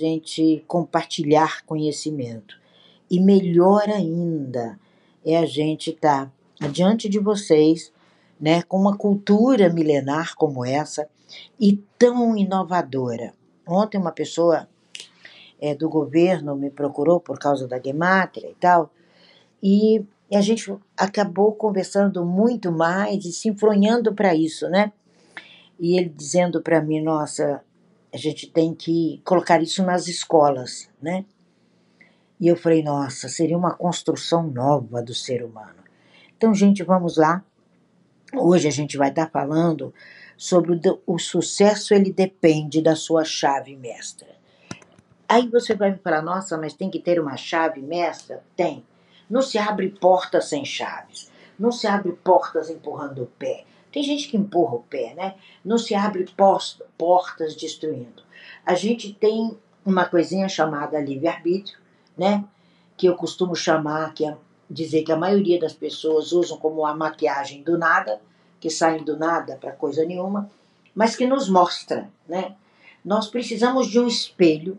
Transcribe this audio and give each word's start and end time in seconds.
gente 0.00 0.64
compartilhar 0.66 1.64
conhecimento. 1.66 2.58
E 3.10 3.20
melhor 3.20 3.88
ainda 3.88 4.78
é 5.24 5.36
a 5.36 5.44
gente 5.44 5.90
estar 5.90 6.32
tá 6.58 6.68
diante 6.68 7.08
de 7.08 7.18
vocês, 7.18 7.92
né, 8.40 8.62
com 8.62 8.78
uma 8.78 8.96
cultura 8.96 9.68
milenar 9.68 10.34
como 10.36 10.64
essa 10.64 11.08
e 11.58 11.76
tão 11.98 12.36
inovadora. 12.36 13.34
Ontem 13.66 13.98
uma 13.98 14.12
pessoa 14.12 14.68
é, 15.60 15.74
do 15.74 15.88
governo 15.88 16.56
me 16.56 16.70
procurou 16.70 17.20
por 17.20 17.38
causa 17.38 17.68
da 17.68 17.78
gematria 17.78 18.50
e 18.50 18.54
tal, 18.54 18.90
e 19.62 20.04
a 20.32 20.40
gente 20.40 20.74
acabou 20.96 21.52
conversando 21.52 22.24
muito 22.24 22.72
mais 22.72 23.24
e 23.24 23.32
se 23.32 23.48
enfronhando 23.48 24.14
para 24.14 24.34
isso, 24.34 24.68
né? 24.70 24.92
E 25.78 25.98
ele 25.98 26.08
dizendo 26.08 26.62
para 26.62 26.80
mim, 26.80 27.02
nossa, 27.02 27.62
a 28.12 28.16
gente 28.16 28.48
tem 28.48 28.74
que 28.74 29.20
colocar 29.24 29.62
isso 29.62 29.82
nas 29.84 30.08
escolas, 30.08 30.88
né? 31.00 31.24
E 32.40 32.48
eu 32.48 32.56
falei, 32.56 32.82
nossa, 32.82 33.28
seria 33.28 33.56
uma 33.56 33.74
construção 33.74 34.46
nova 34.46 35.02
do 35.02 35.14
ser 35.14 35.44
humano. 35.44 35.80
Então, 36.36 36.54
gente, 36.54 36.82
vamos 36.82 37.16
lá. 37.16 37.44
Hoje 38.34 38.66
a 38.66 38.70
gente 38.70 38.96
vai 38.96 39.10
estar 39.10 39.28
falando 39.28 39.92
sobre 40.36 40.72
o, 40.72 41.00
o 41.06 41.18
sucesso, 41.18 41.92
ele 41.92 42.10
depende 42.10 42.80
da 42.80 42.96
sua 42.96 43.24
chave 43.24 43.76
mestra. 43.76 44.28
Aí 45.28 45.46
você 45.48 45.74
vai 45.74 45.92
me 45.92 45.98
falar, 45.98 46.22
nossa, 46.22 46.56
mas 46.56 46.72
tem 46.72 46.90
que 46.90 46.98
ter 46.98 47.20
uma 47.20 47.36
chave 47.36 47.82
mestra? 47.82 48.42
Tem. 48.56 48.82
Não 49.28 49.42
se 49.42 49.58
abre 49.58 49.90
portas 49.90 50.46
sem 50.46 50.64
chaves. 50.64 51.30
Não 51.58 51.70
se 51.70 51.86
abre 51.86 52.12
portas 52.12 52.70
empurrando 52.70 53.22
o 53.22 53.26
pé. 53.26 53.64
Tem 53.92 54.02
gente 54.02 54.28
que 54.28 54.36
empurra 54.36 54.76
o 54.76 54.82
pé, 54.82 55.14
né? 55.14 55.34
Não 55.64 55.78
se 55.78 55.94
abre 55.94 56.26
portas 56.96 57.56
destruindo. 57.56 58.22
A 58.64 58.74
gente 58.74 59.12
tem 59.12 59.56
uma 59.84 60.04
coisinha 60.04 60.48
chamada 60.48 61.00
livre-arbítrio, 61.00 61.78
né? 62.16 62.44
Que 62.96 63.06
eu 63.06 63.16
costumo 63.16 63.56
chamar, 63.56 64.14
que 64.14 64.24
é 64.24 64.36
dizer 64.68 65.02
que 65.02 65.10
a 65.10 65.16
maioria 65.16 65.58
das 65.58 65.72
pessoas 65.72 66.32
usam 66.32 66.56
como 66.56 66.86
a 66.86 66.94
maquiagem 66.94 67.62
do 67.62 67.76
nada, 67.76 68.20
que 68.60 68.70
saem 68.70 69.02
do 69.02 69.16
nada 69.16 69.56
para 69.56 69.72
coisa 69.72 70.04
nenhuma, 70.04 70.50
mas 70.94 71.16
que 71.16 71.26
nos 71.26 71.48
mostra, 71.48 72.08
né? 72.28 72.54
Nós 73.04 73.28
precisamos 73.28 73.88
de 73.88 73.98
um 73.98 74.06
espelho 74.06 74.78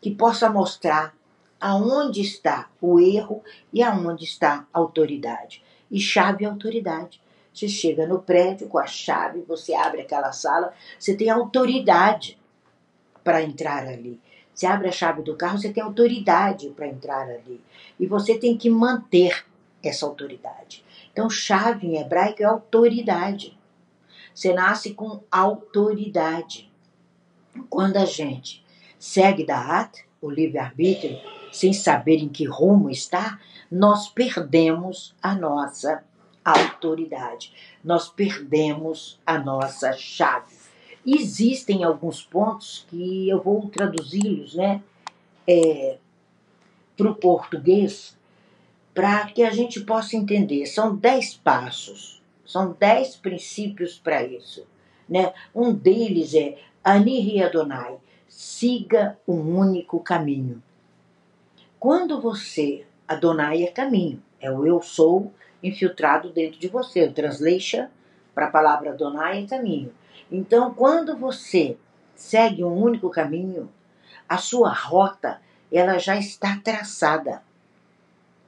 que 0.00 0.10
possa 0.10 0.48
mostrar 0.48 1.14
aonde 1.60 2.20
está 2.20 2.68
o 2.80 2.98
erro 2.98 3.42
e 3.72 3.82
aonde 3.82 4.24
está 4.24 4.66
a 4.72 4.78
autoridade. 4.78 5.62
E 5.90 6.00
chave 6.00 6.44
é 6.44 6.48
autoridade. 6.48 7.21
Você 7.52 7.68
chega 7.68 8.06
no 8.06 8.20
prédio 8.20 8.68
com 8.68 8.78
a 8.78 8.86
chave, 8.86 9.44
você 9.46 9.74
abre 9.74 10.00
aquela 10.00 10.32
sala, 10.32 10.72
você 10.98 11.14
tem 11.14 11.28
autoridade 11.28 12.38
para 13.22 13.42
entrar 13.42 13.86
ali. 13.86 14.20
Você 14.54 14.66
abre 14.66 14.88
a 14.88 14.92
chave 14.92 15.22
do 15.22 15.36
carro, 15.36 15.58
você 15.58 15.72
tem 15.72 15.82
autoridade 15.82 16.70
para 16.70 16.86
entrar 16.86 17.28
ali. 17.28 17.60
E 17.98 18.06
você 18.06 18.38
tem 18.38 18.56
que 18.56 18.68
manter 18.68 19.44
essa 19.82 20.06
autoridade. 20.06 20.84
Então, 21.12 21.28
chave 21.28 21.86
em 21.86 21.96
hebraico 21.96 22.42
é 22.42 22.46
autoridade. 22.46 23.58
Você 24.34 24.52
nasce 24.52 24.94
com 24.94 25.22
autoridade. 25.30 26.70
Quando 27.68 27.96
a 27.96 28.04
gente 28.04 28.64
segue 28.98 29.44
da 29.44 29.80
at, 29.80 30.04
o 30.20 30.30
livre-arbítrio, 30.30 31.18
sem 31.52 31.72
saber 31.72 32.16
em 32.16 32.28
que 32.28 32.44
rumo 32.44 32.88
está, 32.88 33.38
nós 33.70 34.08
perdemos 34.08 35.14
a 35.20 35.34
nossa 35.34 36.04
autoridade. 36.44 37.52
Nós 37.82 38.08
perdemos 38.08 39.20
a 39.26 39.38
nossa 39.38 39.92
chave. 39.92 40.54
Existem 41.04 41.84
alguns 41.84 42.22
pontos 42.22 42.86
que 42.88 43.28
eu 43.28 43.42
vou 43.42 43.68
traduzi-los 43.68 44.54
né, 44.54 44.82
é, 45.46 45.98
para 46.96 47.10
o 47.10 47.14
português 47.14 48.16
para 48.94 49.26
que 49.26 49.42
a 49.42 49.50
gente 49.50 49.80
possa 49.80 50.16
entender. 50.16 50.66
São 50.66 50.94
dez 50.94 51.34
passos, 51.34 52.22
são 52.44 52.76
dez 52.78 53.16
princípios 53.16 53.98
para 53.98 54.22
isso. 54.22 54.66
Né? 55.08 55.32
Um 55.54 55.72
deles 55.72 56.34
é 56.34 56.58
Aniri 56.84 57.42
Adonai, 57.42 57.96
siga 58.28 59.18
um 59.26 59.58
único 59.58 60.00
caminho. 60.00 60.62
Quando 61.78 62.20
você, 62.20 62.86
Adonai 63.08 63.64
é 63.64 63.68
caminho, 63.68 64.22
é 64.40 64.50
o 64.50 64.64
eu 64.66 64.80
sou 64.82 65.32
infiltrado 65.62 66.30
dentro 66.30 66.58
de 66.58 66.68
você. 66.68 67.04
O 67.04 67.12
translation 67.12 67.86
para 68.34 68.46
a 68.46 68.50
palavra 68.50 68.90
Adonai 68.90 69.44
é 69.44 69.46
caminho. 69.46 69.92
Então, 70.30 70.72
quando 70.72 71.16
você 71.16 71.76
segue 72.14 72.64
um 72.64 72.74
único 72.74 73.10
caminho, 73.10 73.70
a 74.28 74.38
sua 74.38 74.72
rota 74.72 75.40
ela 75.70 75.98
já 75.98 76.16
está 76.16 76.58
traçada. 76.62 77.42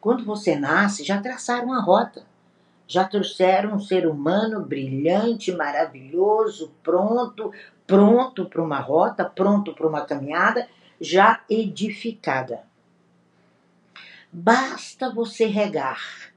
Quando 0.01 0.25
você 0.25 0.57
nasce, 0.57 1.05
já 1.05 1.21
traçaram 1.21 1.73
a 1.73 1.81
rota. 1.81 2.23
Já 2.87 3.05
trouxeram 3.05 3.75
um 3.75 3.81
ser 3.81 4.07
humano 4.07 4.61
brilhante, 4.61 5.51
maravilhoso, 5.53 6.73
pronto, 6.83 7.51
pronto 7.87 8.45
para 8.45 8.63
uma 8.63 8.79
rota, 8.79 9.25
pronto 9.25 9.73
para 9.73 9.87
uma 9.87 10.05
caminhada, 10.05 10.69
já 11.01 11.41
edificada. 11.49 12.63
Basta 14.31 15.11
você 15.11 15.47
regar 15.47 16.34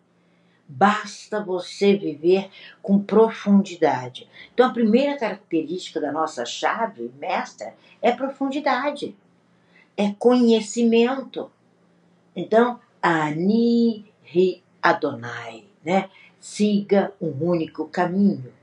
Basta 0.70 1.42
você 1.42 1.96
viver 1.96 2.50
com 2.82 3.00
profundidade. 3.00 4.28
Então, 4.54 4.68
a 4.68 4.74
primeira 4.74 5.18
característica 5.18 6.02
da 6.02 6.12
nossa 6.12 6.46
chave 6.46 7.10
mestra 7.18 7.74
é 8.02 8.12
profundidade, 8.12 9.16
é 9.96 10.12
conhecimento. 10.20 11.50
Então, 12.36 12.80
Ani 13.02 14.06
Ri 14.24 14.62
Adonai, 14.82 15.64
né? 15.84 16.10
Siga 16.40 17.14
um 17.22 17.32
único 17.42 17.86
caminho. 17.86 18.54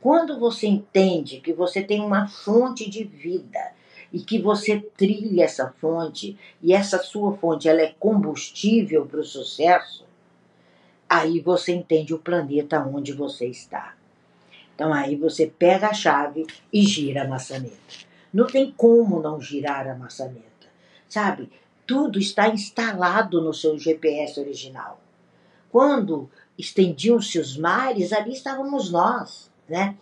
Quando 0.00 0.38
você 0.38 0.66
entende 0.66 1.40
que 1.40 1.52
você 1.52 1.82
tem 1.82 2.00
uma 2.02 2.28
fonte 2.28 2.90
de 2.90 3.04
vida 3.04 3.72
e 4.12 4.20
que 4.20 4.38
você 4.38 4.78
trilha 4.78 5.44
essa 5.44 5.74
fonte 5.80 6.38
e 6.62 6.74
essa 6.74 6.98
sua 6.98 7.34
fonte 7.38 7.68
ela 7.68 7.80
é 7.80 7.94
combustível 7.98 9.06
para 9.06 9.20
o 9.20 9.24
sucesso, 9.24 10.04
aí 11.08 11.40
você 11.40 11.72
entende 11.72 12.14
o 12.14 12.18
planeta 12.18 12.80
onde 12.80 13.12
você 13.12 13.46
está. 13.46 13.94
Então 14.74 14.92
aí 14.92 15.16
você 15.16 15.46
pega 15.46 15.88
a 15.88 15.94
chave 15.94 16.46
e 16.72 16.82
gira 16.82 17.22
a 17.22 17.28
maçaneta. 17.28 17.76
Não 18.32 18.46
tem 18.46 18.72
como 18.76 19.20
não 19.20 19.40
girar 19.40 19.86
a 19.86 19.94
maçaneta, 19.94 20.66
sabe? 21.08 21.48
Tudo 21.86 22.18
está 22.18 22.48
instalado 22.48 23.40
no 23.40 23.54
seu 23.54 23.78
GPS 23.78 24.40
original. 24.40 25.00
Quando 25.70 26.28
estendiam-se 26.58 27.38
os 27.38 27.56
mares, 27.56 28.12
ali 28.12 28.32
estávamos 28.32 28.90
nós, 28.90 29.50
né? 29.68 29.96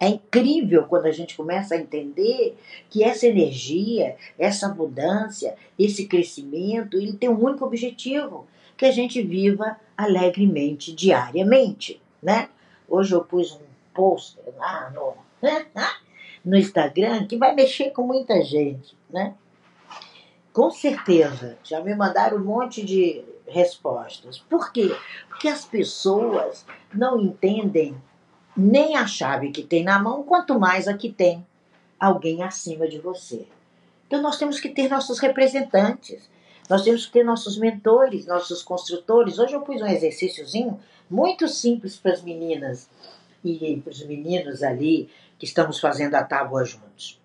É 0.00 0.08
incrível 0.08 0.84
quando 0.84 1.06
a 1.06 1.10
gente 1.10 1.36
começa 1.36 1.74
a 1.74 1.78
entender 1.78 2.56
que 2.88 3.02
essa 3.02 3.26
energia, 3.26 4.16
essa 4.38 4.68
mudança, 4.68 5.54
esse 5.76 6.06
crescimento, 6.06 6.96
ele 6.96 7.14
tem 7.14 7.28
um 7.28 7.42
único 7.42 7.64
objetivo, 7.64 8.46
que 8.78 8.86
a 8.86 8.92
gente 8.92 9.20
viva 9.20 9.76
alegremente 9.96 10.94
diariamente, 10.94 12.00
né? 12.22 12.48
Hoje 12.88 13.12
eu 13.12 13.24
pus 13.24 13.52
um 13.52 13.60
post 13.92 14.38
lá 14.56 14.90
no, 14.94 15.14
no 16.44 16.56
Instagram 16.56 17.26
que 17.26 17.36
vai 17.36 17.54
mexer 17.54 17.90
com 17.90 18.06
muita 18.06 18.40
gente, 18.42 18.96
né? 19.10 19.34
Com 20.52 20.70
certeza, 20.70 21.58
já 21.64 21.80
me 21.80 21.94
mandaram 21.94 22.38
um 22.38 22.44
monte 22.44 22.84
de 22.84 23.24
respostas. 23.46 24.38
Por 24.38 24.72
quê? 24.72 24.94
Porque 25.28 25.48
as 25.48 25.64
pessoas 25.64 26.64
não 26.94 27.20
entendem 27.20 27.96
nem 28.56 28.96
a 28.96 29.06
chave 29.06 29.50
que 29.50 29.62
tem 29.62 29.82
na 29.82 29.98
mão, 29.98 30.22
quanto 30.22 30.58
mais 30.58 30.86
a 30.86 30.94
que 30.94 31.12
tem 31.12 31.44
alguém 31.98 32.42
acima 32.42 32.88
de 32.88 32.98
você. 32.98 33.46
Então 34.06 34.22
nós 34.22 34.38
temos 34.38 34.60
que 34.60 34.68
ter 34.68 34.88
nossos 34.88 35.18
representantes. 35.18 36.28
Nós 36.68 36.82
temos 36.82 37.06
que 37.06 37.12
ter 37.12 37.24
nossos 37.24 37.56
mentores, 37.56 38.26
nossos 38.26 38.62
construtores. 38.62 39.38
Hoje 39.38 39.54
eu 39.54 39.62
pus 39.62 39.80
um 39.80 39.86
exercíciozinho 39.86 40.78
muito 41.08 41.48
simples 41.48 41.96
para 41.96 42.12
as 42.12 42.22
meninas 42.22 42.88
e 43.42 43.80
para 43.82 43.90
os 43.90 44.04
meninos 44.04 44.62
ali 44.62 45.08
que 45.38 45.46
estamos 45.46 45.80
fazendo 45.80 46.14
a 46.14 46.24
tábua 46.24 46.64
juntos. 46.64 47.20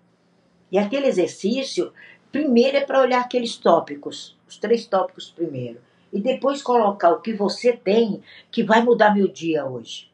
E 0.70 0.78
aquele 0.78 1.06
exercício, 1.06 1.92
primeiro 2.32 2.78
é 2.78 2.80
para 2.80 3.00
olhar 3.00 3.20
aqueles 3.20 3.56
tópicos, 3.56 4.36
os 4.48 4.56
três 4.56 4.86
tópicos 4.86 5.30
primeiro, 5.30 5.80
e 6.12 6.20
depois 6.20 6.62
colocar 6.62 7.10
o 7.10 7.20
que 7.20 7.34
você 7.34 7.72
tem 7.72 8.22
que 8.50 8.62
vai 8.62 8.82
mudar 8.82 9.14
meu 9.14 9.28
dia 9.28 9.66
hoje, 9.66 10.10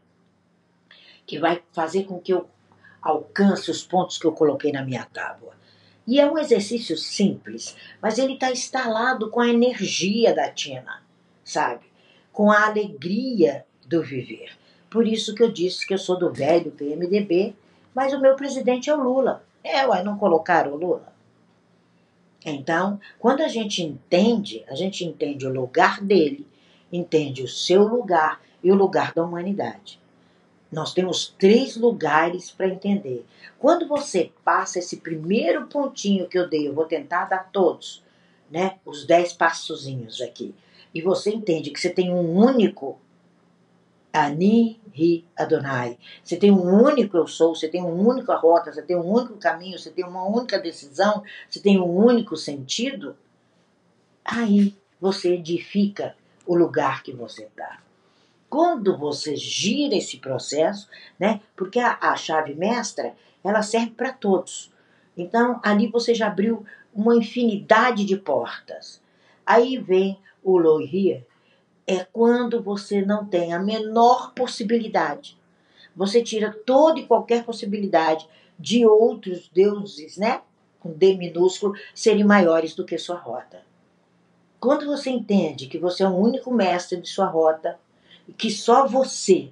que 1.26 1.38
vai 1.38 1.62
fazer 1.72 2.04
com 2.04 2.18
que 2.18 2.32
eu 2.32 2.48
alcance 3.00 3.70
os 3.70 3.84
pontos 3.84 4.18
que 4.18 4.26
eu 4.26 4.32
coloquei 4.32 4.72
na 4.72 4.84
minha 4.84 5.04
tábua. 5.04 5.59
E 6.10 6.18
é 6.18 6.28
um 6.28 6.36
exercício 6.36 6.98
simples, 6.98 7.76
mas 8.02 8.18
ele 8.18 8.32
está 8.32 8.50
instalado 8.50 9.30
com 9.30 9.38
a 9.38 9.46
energia 9.46 10.34
da 10.34 10.50
Tina, 10.50 11.04
sabe? 11.44 11.84
Com 12.32 12.50
a 12.50 12.66
alegria 12.66 13.64
do 13.86 14.02
viver. 14.02 14.50
Por 14.90 15.06
isso 15.06 15.36
que 15.36 15.42
eu 15.44 15.52
disse 15.52 15.86
que 15.86 15.94
eu 15.94 15.98
sou 15.98 16.18
do 16.18 16.32
velho 16.32 16.72
PMDB, 16.72 17.54
mas 17.94 18.12
o 18.12 18.20
meu 18.20 18.34
presidente 18.34 18.90
é 18.90 18.94
o 18.96 19.00
Lula. 19.00 19.44
É, 19.62 19.86
uai, 19.86 20.02
não 20.02 20.18
colocaram 20.18 20.72
o 20.72 20.76
Lula? 20.76 21.12
Então, 22.44 22.98
quando 23.16 23.42
a 23.42 23.48
gente 23.48 23.80
entende, 23.80 24.64
a 24.66 24.74
gente 24.74 25.04
entende 25.04 25.46
o 25.46 25.52
lugar 25.52 26.00
dele, 26.00 26.44
entende 26.92 27.44
o 27.44 27.48
seu 27.48 27.84
lugar 27.84 28.40
e 28.64 28.72
o 28.72 28.74
lugar 28.74 29.14
da 29.14 29.22
humanidade. 29.22 30.00
Nós 30.70 30.94
temos 30.94 31.34
três 31.38 31.76
lugares 31.76 32.50
para 32.50 32.68
entender. 32.68 33.26
Quando 33.58 33.88
você 33.88 34.32
passa 34.44 34.78
esse 34.78 34.98
primeiro 34.98 35.66
pontinho 35.66 36.28
que 36.28 36.38
eu 36.38 36.48
dei, 36.48 36.68
eu 36.68 36.74
vou 36.74 36.84
tentar 36.84 37.24
dar 37.24 37.50
todos, 37.50 38.02
né? 38.50 38.78
Os 38.84 39.04
dez 39.04 39.32
passozinhos 39.32 40.20
aqui. 40.20 40.54
E 40.94 41.02
você 41.02 41.30
entende 41.30 41.70
que 41.70 41.80
você 41.80 41.90
tem 41.90 42.12
um 42.12 42.36
único 42.36 42.98
Ani 44.12 44.80
Ri 44.92 45.24
Adonai. 45.36 45.98
Você 46.22 46.36
tem 46.36 46.50
um 46.50 46.84
único 46.84 47.16
eu 47.16 47.26
sou, 47.26 47.54
você 47.54 47.68
tem 47.68 47.82
uma 47.82 47.90
única 47.90 48.34
rota, 48.36 48.72
você 48.72 48.82
tem 48.82 48.96
um 48.96 49.08
único 49.08 49.36
caminho, 49.36 49.78
você 49.78 49.90
tem 49.90 50.04
uma 50.04 50.24
única 50.24 50.58
decisão, 50.58 51.22
você 51.48 51.60
tem 51.60 51.80
um 51.80 51.96
único 51.96 52.36
sentido. 52.36 53.16
Aí 54.24 54.76
você 55.00 55.34
edifica 55.34 56.16
o 56.46 56.54
lugar 56.54 57.02
que 57.02 57.12
você 57.12 57.44
está. 57.44 57.80
Quando 58.50 58.98
você 58.98 59.36
gira 59.36 59.94
esse 59.94 60.18
processo, 60.18 60.88
né? 61.16 61.40
Porque 61.54 61.78
a, 61.78 61.96
a 62.00 62.16
chave 62.16 62.52
mestra 62.52 63.14
ela 63.44 63.62
serve 63.62 63.92
para 63.92 64.12
todos. 64.12 64.72
Então 65.16 65.60
ali 65.62 65.86
você 65.86 66.12
já 66.12 66.26
abriu 66.26 66.66
uma 66.92 67.14
infinidade 67.14 68.04
de 68.04 68.16
portas. 68.16 69.00
Aí 69.46 69.78
vem 69.78 70.18
o 70.42 70.58
Lohir, 70.58 71.24
é 71.86 72.04
quando 72.04 72.60
você 72.60 73.02
não 73.02 73.24
tem 73.24 73.52
a 73.52 73.58
menor 73.58 74.32
possibilidade. 74.34 75.38
Você 75.94 76.20
tira 76.20 76.52
toda 76.66 76.98
e 76.98 77.06
qualquer 77.06 77.44
possibilidade 77.44 78.28
de 78.58 78.84
outros 78.84 79.48
deuses, 79.48 80.16
né? 80.16 80.42
Com 80.80 80.92
D 80.92 81.14
minúsculo, 81.14 81.74
serem 81.94 82.24
maiores 82.24 82.74
do 82.74 82.84
que 82.84 82.98
sua 82.98 83.16
rota. 83.16 83.62
Quando 84.58 84.86
você 84.86 85.08
entende 85.10 85.68
que 85.68 85.78
você 85.78 86.02
é 86.02 86.08
o 86.08 86.16
único 86.16 86.52
mestre 86.52 87.00
de 87.00 87.08
sua 87.08 87.26
rota 87.26 87.78
que 88.32 88.50
só 88.50 88.86
você 88.86 89.50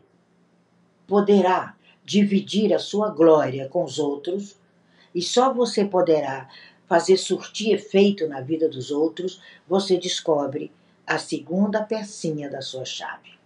poderá 1.07 1.75
dividir 2.05 2.73
a 2.73 2.79
sua 2.79 3.11
glória 3.11 3.69
com 3.69 3.85
os 3.85 3.99
outros, 3.99 4.57
e 5.15 5.23
só 5.23 5.53
você 5.53 5.85
poderá 5.85 6.49
fazer 6.87 7.17
surtir 7.17 7.75
efeito 7.75 8.27
na 8.27 8.41
vida 8.41 8.69
dos 8.69 8.91
outros, 8.91 9.41
você 9.67 9.99
descobre 9.99 10.73
a 11.07 11.19
segunda 11.19 11.83
pecinha 11.83 12.51
da 12.51 12.63
sua 12.63 12.85
chave. 12.85 13.39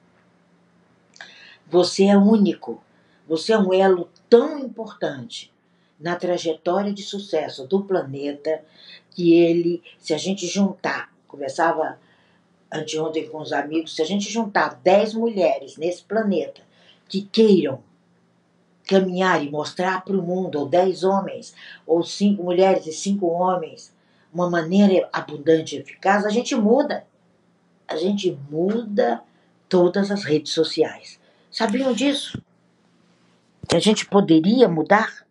Você 1.69 2.05
é 2.05 2.17
único. 2.17 2.82
Você 3.26 3.52
é 3.52 3.58
um 3.58 3.73
elo 3.73 4.11
tão 4.29 4.58
importante 4.58 5.52
na 5.99 6.17
trajetória 6.17 6.93
de 6.93 7.02
sucesso 7.02 7.67
do 7.67 7.82
planeta 7.82 8.62
que 9.11 9.32
ele, 9.34 9.82
se 9.99 10.12
a 10.12 10.19
gente 10.19 10.46
juntar, 10.46 11.12
conversava 11.26 11.99
anteontem 12.72 13.28
com 13.28 13.40
os 13.40 13.52
amigos, 13.52 13.94
se 13.94 14.02
a 14.02 14.04
gente 14.04 14.30
juntar 14.30 14.80
10 14.82 15.14
mulheres 15.14 15.76
nesse 15.76 16.02
planeta 16.02 16.62
que 17.08 17.22
queiram 17.22 17.82
caminhar 18.88 19.44
e 19.44 19.50
mostrar 19.50 20.04
para 20.04 20.16
o 20.16 20.22
mundo, 20.22 20.58
ou 20.58 20.69
10 20.69 21.04
homens, 21.04 21.54
ou 21.86 22.02
cinco 22.02 22.42
mulheres 22.42 22.86
e 22.86 22.92
cinco 22.92 23.26
homens, 23.26 23.94
uma 24.32 24.50
maneira 24.50 25.08
abundante 25.12 25.76
e 25.76 25.78
eficaz, 25.78 26.24
a 26.24 26.30
gente 26.30 26.54
muda 26.54 27.06
a 27.92 27.96
gente 27.96 28.36
muda 28.50 29.22
todas 29.69 30.10
as 30.10 30.24
redes 30.24 30.52
sociais. 30.52 31.20
Sabiam 31.50 31.92
disso? 31.92 32.42
Que 33.69 33.76
a 33.76 33.80
gente 33.80 34.06
poderia 34.06 34.69
mudar 34.69 35.26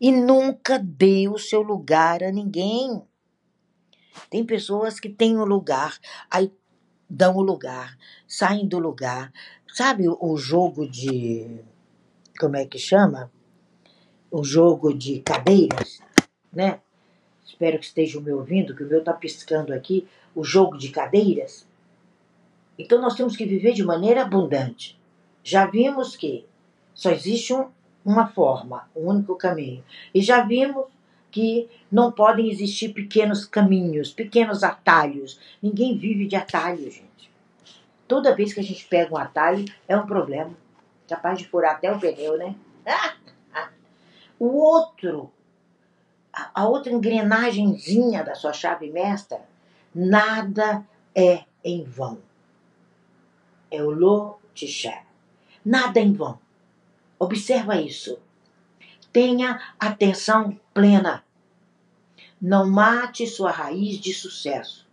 e 0.00 0.10
nunca 0.10 0.78
dê 0.78 1.28
o 1.28 1.38
seu 1.38 1.62
lugar 1.62 2.22
a 2.22 2.32
ninguém. 2.32 3.02
Tem 4.30 4.44
pessoas 4.44 4.98
que 4.98 5.08
têm 5.08 5.36
um 5.36 5.44
lugar, 5.44 5.98
aí 6.30 6.50
dão 7.08 7.36
o 7.36 7.42
lugar, 7.42 7.96
saem 8.26 8.66
do 8.66 8.78
lugar. 8.78 9.32
Sabe 9.72 10.08
o 10.08 10.36
jogo 10.36 10.88
de. 10.88 11.60
Como 12.38 12.56
é 12.56 12.66
que 12.66 12.78
chama? 12.78 13.30
O 14.30 14.42
jogo 14.42 14.92
de 14.92 15.20
cadeiras, 15.20 16.00
né? 16.52 16.80
Espero 17.44 17.78
que 17.78 17.86
estejam 17.86 18.20
me 18.20 18.32
ouvindo, 18.32 18.74
que 18.74 18.82
o 18.82 18.88
meu 18.88 18.98
está 18.98 19.12
piscando 19.12 19.72
aqui. 19.72 20.06
O 20.34 20.44
jogo 20.44 20.76
de 20.76 20.90
cadeiras. 20.90 21.66
Então 22.78 23.00
nós 23.00 23.14
temos 23.14 23.36
que 23.36 23.46
viver 23.46 23.72
de 23.72 23.82
maneira 23.82 24.22
abundante. 24.22 24.98
Já 25.42 25.66
vimos 25.66 26.16
que 26.16 26.44
só 26.92 27.10
existe 27.10 27.54
um, 27.54 27.68
uma 28.04 28.26
forma, 28.26 28.90
um 28.94 29.08
único 29.08 29.36
caminho. 29.36 29.82
E 30.12 30.20
já 30.20 30.42
vimos 30.42 30.86
que 31.36 31.68
não 31.92 32.10
podem 32.10 32.50
existir 32.50 32.94
pequenos 32.94 33.44
caminhos, 33.44 34.10
pequenos 34.10 34.64
atalhos. 34.64 35.38
Ninguém 35.62 35.98
vive 35.98 36.26
de 36.26 36.34
atalho, 36.34 36.90
gente. 36.90 37.30
Toda 38.08 38.34
vez 38.34 38.54
que 38.54 38.60
a 38.60 38.62
gente 38.62 38.86
pega 38.86 39.12
um 39.12 39.18
atalho, 39.18 39.64
é 39.86 39.96
um 39.96 40.06
problema. 40.06 40.54
Capaz 41.06 41.38
de 41.38 41.46
furar 41.46 41.74
até 41.74 41.92
o 41.92 41.98
pneu, 41.98 42.38
né? 42.38 42.54
O 44.38 44.48
outro, 44.58 45.32
a 46.30 46.68
outra 46.68 46.92
engrenagemzinha 46.92 48.22
da 48.22 48.34
sua 48.34 48.52
chave 48.52 48.90
mestra, 48.90 49.40
nada 49.94 50.86
é 51.14 51.44
em 51.64 51.82
vão 51.84 52.18
é 53.70 53.82
o 53.82 53.90
Lo. 53.90 54.40
Nada 55.64 56.00
em 56.00 56.12
vão. 56.12 56.38
Observa 57.18 57.76
isso. 57.76 58.18
Tenha 59.12 59.60
atenção 59.78 60.58
plena. 60.72 61.24
Não 62.40 62.68
mate 62.68 63.26
sua 63.26 63.50
raiz 63.50 63.98
de 63.98 64.12
sucesso. 64.12 64.86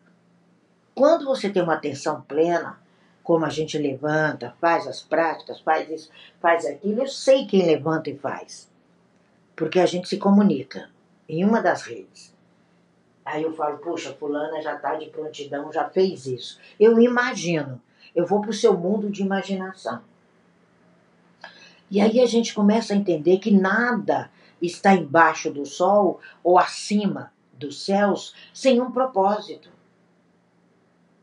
Quando 0.95 1.25
você 1.25 1.49
tem 1.49 1.61
uma 1.61 1.73
atenção 1.73 2.21
plena, 2.21 2.79
como 3.23 3.45
a 3.45 3.49
gente 3.49 3.77
levanta, 3.77 4.55
faz 4.59 4.87
as 4.87 5.01
práticas, 5.01 5.59
faz 5.59 5.89
isso, 5.89 6.09
faz 6.41 6.65
aquilo, 6.65 7.01
eu 7.01 7.07
sei 7.07 7.45
quem 7.45 7.65
levanta 7.65 8.09
e 8.09 8.17
faz. 8.17 8.69
Porque 9.55 9.79
a 9.79 9.85
gente 9.85 10.07
se 10.07 10.17
comunica 10.17 10.89
em 11.27 11.43
uma 11.43 11.61
das 11.61 11.83
redes. 11.83 12.33
Aí 13.25 13.43
eu 13.43 13.53
falo, 13.53 13.77
puxa, 13.77 14.13
fulana 14.13 14.61
já 14.61 14.75
está 14.75 14.95
de 14.95 15.09
prontidão, 15.09 15.71
já 15.71 15.89
fez 15.89 16.25
isso. 16.25 16.59
Eu 16.79 16.99
imagino. 16.99 17.81
Eu 18.13 18.25
vou 18.25 18.41
para 18.41 18.51
o 18.51 18.53
seu 18.53 18.77
mundo 18.77 19.09
de 19.09 19.21
imaginação. 19.21 20.01
E 21.89 22.01
aí 22.01 22.19
a 22.19 22.25
gente 22.25 22.53
começa 22.53 22.93
a 22.93 22.97
entender 22.97 23.37
que 23.37 23.51
nada 23.51 24.29
está 24.65 24.93
embaixo 24.93 25.51
do 25.51 25.65
sol 25.65 26.19
ou 26.43 26.57
acima 26.57 27.31
dos 27.53 27.83
céus 27.83 28.33
sem 28.53 28.81
um 28.81 28.91
propósito. 28.91 29.69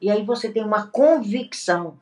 E 0.00 0.10
aí 0.10 0.24
você 0.24 0.50
tem 0.50 0.64
uma 0.64 0.86
convicção 0.86 1.98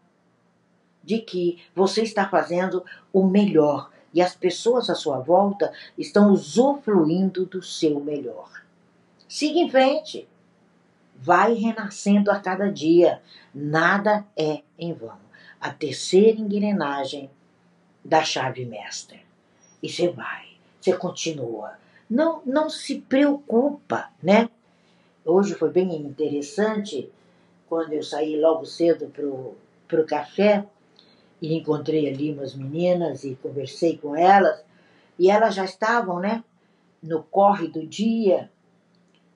de 1.02 1.18
que 1.18 1.62
você 1.74 2.02
está 2.02 2.28
fazendo 2.28 2.84
o 3.12 3.26
melhor 3.26 3.90
e 4.12 4.20
as 4.20 4.34
pessoas 4.34 4.88
à 4.90 4.94
sua 4.94 5.18
volta 5.18 5.72
estão 5.96 6.30
usufruindo 6.30 7.46
do 7.46 7.62
seu 7.62 8.00
melhor. 8.00 8.62
Siga 9.28 9.58
em 9.58 9.70
frente 9.70 10.28
vai 11.20 11.54
renascendo 11.54 12.30
a 12.30 12.38
cada 12.38 12.70
dia. 12.70 13.20
Nada 13.52 14.24
é 14.36 14.62
em 14.78 14.92
vão. 14.92 15.18
A 15.60 15.70
terceira 15.70 16.38
engrenagem 16.38 17.28
da 18.04 18.22
chave 18.22 18.64
mestra. 18.64 19.18
E 19.82 19.88
você 19.88 20.08
vai, 20.08 20.47
você 20.80 20.96
continua. 20.96 21.72
Não, 22.08 22.42
não 22.44 22.70
se 22.70 23.00
preocupa, 23.00 24.10
né? 24.22 24.48
Hoje 25.24 25.54
foi 25.54 25.70
bem 25.70 25.94
interessante 25.96 27.10
quando 27.68 27.92
eu 27.92 28.02
saí 28.02 28.40
logo 28.40 28.64
cedo 28.64 29.08
pro, 29.08 29.54
pro 29.86 30.06
café 30.06 30.64
e 31.40 31.54
encontrei 31.54 32.08
ali 32.08 32.32
umas 32.32 32.54
meninas 32.54 33.24
e 33.24 33.34
conversei 33.36 33.98
com 33.98 34.16
elas 34.16 34.64
e 35.18 35.30
elas 35.30 35.54
já 35.54 35.64
estavam, 35.64 36.20
né, 36.20 36.42
no 37.02 37.22
corre 37.24 37.68
do 37.68 37.86
dia 37.86 38.50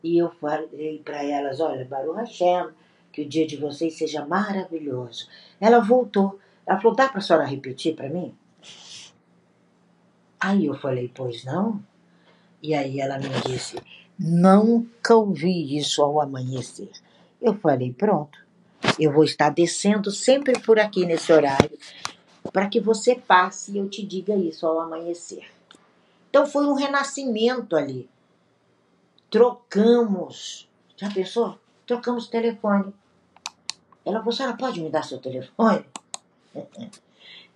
e 0.02 0.18
eu 0.18 0.30
falei 0.30 1.00
para 1.04 1.22
elas: 1.22 1.61
olha, 1.61 1.84
Baruch 1.84 2.18
Hashem, 2.18 2.70
que 3.12 3.22
o 3.22 3.28
dia 3.28 3.46
de 3.46 3.56
vocês 3.56 3.96
seja 3.96 4.25
maravilhoso. 4.26 5.28
Ela 5.61 5.80
voltou. 5.80 6.38
Ela 6.66 6.80
falou: 6.80 6.96
dá 6.96 7.08
para 7.08 7.18
a 7.18 7.20
senhora 7.20 7.46
repetir 7.46 7.94
para 7.94 8.08
mim? 8.08 8.34
Aí 10.42 10.66
eu 10.66 10.75
falei: 10.75 11.11
pois 11.14 11.44
não? 11.44 11.82
E 12.62 12.75
aí 12.75 13.00
ela 13.00 13.18
me 13.18 13.28
disse: 13.46 13.76
nunca 14.18 15.14
ouvi 15.14 15.76
isso 15.76 16.02
ao 16.02 16.20
amanhecer. 16.20 16.90
Eu 17.40 17.54
falei: 17.54 17.92
pronto, 17.92 18.38
eu 18.99 19.12
vou 19.12 19.25
estar 19.25 19.50
descendo 19.50 20.11
sempre 20.11 20.58
por 20.61 20.78
aqui 20.78 21.06
nesse 21.06 21.32
horário 21.32 21.78
para 22.52 22.68
que 22.68 22.80
você 22.80 23.14
passe 23.14 23.72
e 23.72 23.78
eu 23.78 23.88
te 23.88 24.04
diga 24.04 24.34
isso 24.34 24.66
ao 24.66 24.80
amanhecer. 24.80 25.46
Então 26.28 26.46
foi 26.46 26.66
um 26.66 26.75
renascimento 26.75 27.76
ali 27.76 28.08
trocamos. 29.32 30.68
Já 30.94 31.11
pensou? 31.11 31.58
Trocamos 31.87 32.28
telefone. 32.28 32.92
Ela 34.04 34.18
falou: 34.18 34.32
senhora 34.32 34.56
pode 34.56 34.80
me 34.80 34.90
dar 34.90 35.02
seu 35.02 35.18
telefone? 35.18 35.84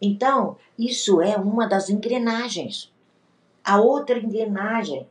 Então, 0.01 0.57
isso 0.79 1.21
é 1.21 1.37
uma 1.37 1.67
das 1.67 1.89
engrenagens. 1.89 2.93
A 3.65 3.81
outra 3.81 4.19
engrenagem 4.19 5.07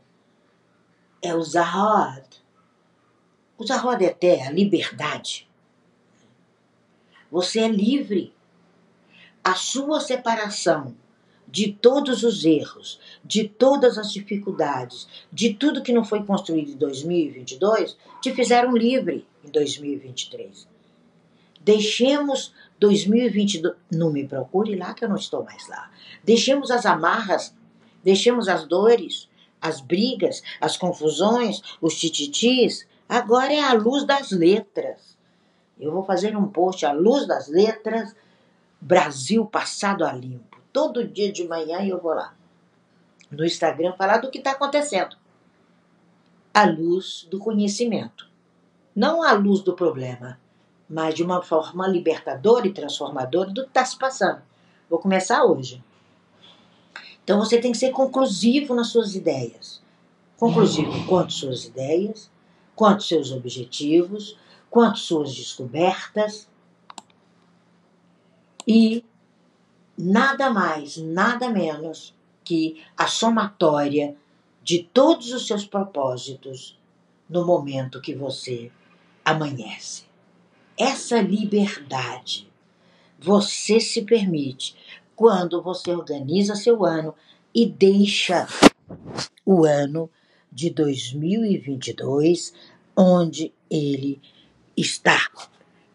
é 1.22 1.34
o 1.34 1.42
Zahad. 1.42 2.24
Usa 3.58 3.77
rodeté, 3.77 4.46
a 4.46 4.51
liberdade. 4.51 5.48
Você 7.32 7.60
é 7.60 7.68
livre. 7.68 8.34
A 9.44 9.56
sua 9.56 10.00
separação 10.00 10.96
de 11.48 11.72
todos 11.72 12.24
os 12.24 12.44
erros, 12.44 13.00
de 13.24 13.48
todas 13.48 13.98
as 13.98 14.12
dificuldades, 14.12 15.08
de 15.32 15.54
tudo 15.54 15.84
que 15.84 15.94
não 15.94 16.04
foi 16.04 16.24
construído 16.24 16.72
em 16.72 16.77
2022, 16.77 17.96
te 18.22 18.34
fizeram 18.34 18.75
livre 18.75 19.25
em 19.44 19.50
2023. 19.50 20.68
Deixemos 21.62 22.54
2022. 22.79 23.75
Não 23.91 24.12
me 24.12 24.27
procure 24.27 24.75
lá 24.75 24.94
que 24.94 25.05
eu 25.05 25.10
não 25.10 25.15
estou 25.15 25.44
mais 25.44 25.67
lá. 25.67 25.89
Deixemos 26.24 26.72
as 26.72 26.86
amarras, 26.86 27.55
deixemos 28.03 28.48
as 28.48 28.65
dores, 28.65 29.29
as 29.62 29.82
brigas, 29.82 30.41
as 30.60 30.77
confusões, 30.77 31.62
os 31.82 32.00
tititis. 32.00 32.88
Agora 33.08 33.53
é 33.53 33.62
a 33.62 33.74
luz 33.74 34.05
das 34.05 34.32
letras. 34.32 35.17
Eu 35.79 35.91
vou 35.91 36.03
fazer 36.03 36.36
um 36.36 36.48
post, 36.48 36.86
a 36.86 36.91
luz 36.91 37.27
das 37.27 37.48
letras, 37.48 38.15
Brasil 38.79 39.46
passado 39.46 40.05
a 40.05 40.12
limpo. 40.12 40.60
Todo 40.72 41.08
dia 41.08 41.32
de 41.32 41.48
manhã 41.48 41.86
eu 41.86 42.00
vou 42.00 42.13
lá 42.13 42.36
no 43.36 43.46
Instagram 43.46 43.94
falar 43.94 44.17
do 44.17 44.29
que 44.29 44.38
está 44.38 44.51
acontecendo. 44.51 45.15
A 46.53 46.65
luz 46.65 47.27
do 47.29 47.39
conhecimento. 47.39 48.29
Não 48.96 49.22
a 49.22 49.34
luz 49.34 49.62
do 49.62 49.74
problema, 49.74 50.39
mas 50.89 51.15
de 51.15 51.24
uma 51.24 51.42
forma 51.42 51.88
libertadora 51.88 52.68
e 52.68 52.74
transformadora 52.74 53.51
do 53.51 53.63
que 53.63 53.70
está 53.70 53.84
se 53.84 53.98
passando. 53.98 54.42
Vou 54.89 55.00
começar 55.00 55.44
hoje. 55.44 55.84
Então 57.24 57.39
você 57.39 57.60
tem 57.60 57.72
que 57.72 57.77
ser 57.77 57.92
conclusivo 57.92 58.75
nas 58.75 58.88
suas 58.88 59.15
ideias. 59.15 59.82
Conclusivo 60.38 60.92
quanto 61.08 61.34
suas 61.34 61.65
ideias, 61.65 62.30
quanto 62.75 63.04
seus 63.04 63.32
objetivos, 63.32 64.38
quanto 64.70 65.00
suas 65.00 65.34
descobertas. 65.34 66.48
E 68.68 69.04
nada 69.98 70.50
mais, 70.50 70.98
nada 70.98 71.50
menos 71.50 72.13
que 72.44 72.84
a 72.96 73.08
somatória 73.08 74.15
de 74.62 74.84
todos 74.84 75.32
os 75.32 75.48
seus 75.48 75.65
propósitos 75.65 76.77
no 77.30 77.46
momento 77.46 78.01
que 78.01 78.13
você 78.13 78.72
amanhece. 79.24 80.06
Essa 80.77 81.22
liberdade 81.22 82.51
você 83.17 83.79
se 83.79 84.01
permite 84.01 84.75
quando 85.15 85.62
você 85.62 85.91
organiza 85.91 86.53
seu 86.53 86.84
ano 86.84 87.15
e 87.53 87.65
deixa 87.65 88.46
o 89.46 89.65
ano 89.65 90.10
de 90.51 90.70
2022 90.70 92.53
onde 92.94 93.53
ele 93.70 94.22
está. 94.75 95.29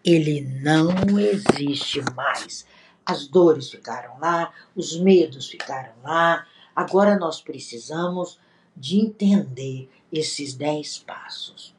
Ele 0.03 0.41
não 0.41 1.19
existe 1.19 2.01
mais. 2.15 2.65
As 3.05 3.27
dores 3.27 3.71
ficaram 3.71 4.19
lá, 4.19 4.51
os 4.75 4.99
medos 4.99 5.49
ficaram 5.49 5.93
lá. 6.03 6.47
Agora 6.75 7.19
nós 7.19 7.43
precisamos 7.43 8.39
de 8.75 8.99
entender 8.99 9.91
esses 10.11 10.55
dez 10.55 10.97
passos. 10.97 11.79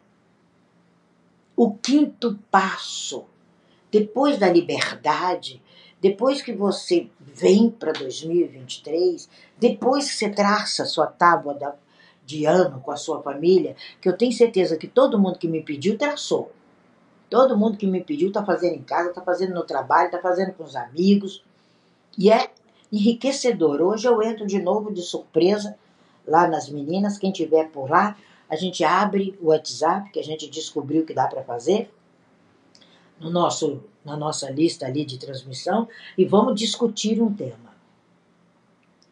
O 1.64 1.76
quinto 1.76 2.40
passo, 2.50 3.26
depois 3.92 4.40
da 4.40 4.50
liberdade, 4.50 5.62
depois 6.02 6.42
que 6.42 6.52
você 6.52 7.08
vem 7.20 7.70
para 7.70 7.92
2023, 7.92 9.30
depois 9.60 10.10
que 10.10 10.16
você 10.18 10.30
traça 10.32 10.82
a 10.82 10.88
sua 10.88 11.06
tábua 11.06 11.54
da, 11.54 11.76
de 12.26 12.46
ano 12.46 12.82
com 12.82 12.90
a 12.90 12.98
sua 12.98 13.22
família, 13.22 13.76
que 14.02 14.10
eu 14.10 14.18
tenho 14.18 14.32
certeza 14.32 14.76
que 14.76 14.88
todo 14.88 15.20
mundo 15.20 15.38
que 15.38 15.48
me 15.48 15.62
pediu 15.62 16.00
traçou. 16.00 16.52
Todo 17.30 17.56
mundo 17.56 17.78
que 17.78 17.86
me 17.86 18.04
pediu 18.04 18.30
está 18.30 18.44
fazendo 18.44 18.78
em 18.78 18.82
casa, 18.82 19.10
está 19.10 19.22
fazendo 19.22 19.54
no 19.54 19.64
trabalho, 19.64 20.08
está 20.08 20.18
fazendo 20.18 20.54
com 20.54 20.64
os 20.64 20.76
amigos. 20.76 21.44
E 22.18 22.32
é 22.32 22.50
enriquecedor. 22.92 23.82
Hoje 23.82 24.08
eu 24.08 24.20
entro 24.24 24.48
de 24.48 24.60
novo 24.60 24.92
de 24.92 25.04
surpresa 25.04 25.78
lá 26.26 26.48
nas 26.48 26.68
meninas. 26.70 27.20
Quem 27.20 27.32
tiver 27.32 27.70
por 27.70 27.88
lá, 27.88 28.18
a 28.52 28.58
gente 28.58 28.84
abre 28.84 29.34
o 29.42 29.48
WhatsApp, 29.48 30.12
que 30.12 30.20
a 30.20 30.24
gente 30.24 30.50
descobriu 30.50 31.06
que 31.06 31.14
dá 31.14 31.26
para 31.26 31.42
fazer 31.42 31.90
no 33.18 33.30
nosso, 33.30 33.82
na 34.04 34.18
nossa 34.18 34.52
lista 34.52 34.86
ali 34.86 35.06
de 35.06 35.18
transmissão 35.18 35.88
e 36.18 36.26
vamos 36.26 36.60
discutir 36.60 37.22
um 37.22 37.34
tema. 37.34 37.72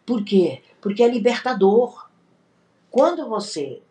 Por 0.06 0.26
quê? 0.26 0.62
Porque 0.82 1.02
é 1.02 1.08
libertador. 1.08 2.10
Quando 2.92 3.30
você 3.30 3.82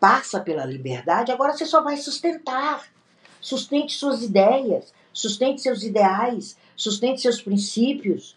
passa 0.00 0.40
pela 0.40 0.64
liberdade, 0.64 1.30
agora 1.30 1.52
você 1.52 1.66
só 1.66 1.82
vai 1.82 1.98
sustentar. 1.98 2.90
Sustente 3.38 3.92
suas 3.92 4.22
ideias, 4.22 4.94
sustente 5.12 5.60
seus 5.60 5.82
ideais, 5.82 6.56
sustente 6.74 7.20
seus 7.20 7.42
princípios 7.42 8.34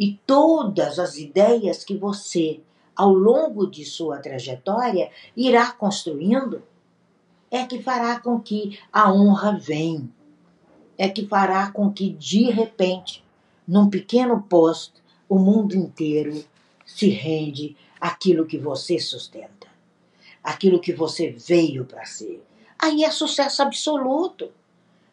e 0.00 0.18
todas 0.26 0.98
as 0.98 1.16
ideias 1.16 1.84
que 1.84 1.96
você, 1.96 2.60
ao 2.96 3.12
longo 3.12 3.66
de 3.66 3.84
sua 3.84 4.18
trajetória, 4.18 5.10
irá 5.36 5.70
construindo, 5.70 6.62
é 7.50 7.64
que 7.64 7.82
fará 7.82 8.18
com 8.18 8.40
que 8.40 8.78
a 8.92 9.12
honra 9.12 9.56
venha 9.58 10.08
é 10.98 11.08
que 11.08 11.26
fará 11.26 11.70
com 11.70 11.92
que, 11.92 12.10
de 12.10 12.50
repente, 12.50 13.24
num 13.66 13.88
pequeno 13.88 14.42
post, 14.42 14.94
o 15.28 15.38
mundo 15.38 15.74
inteiro 15.74 16.44
se 16.84 17.08
rende 17.08 17.76
àquilo 18.00 18.46
que 18.46 18.58
você 18.58 18.98
sustenta, 18.98 19.66
aquilo 20.42 20.80
que 20.80 20.92
você 20.92 21.30
veio 21.30 21.84
para 21.84 22.04
ser. 22.04 22.42
Aí 22.78 23.04
é 23.04 23.10
sucesso 23.10 23.62
absoluto. 23.62 24.50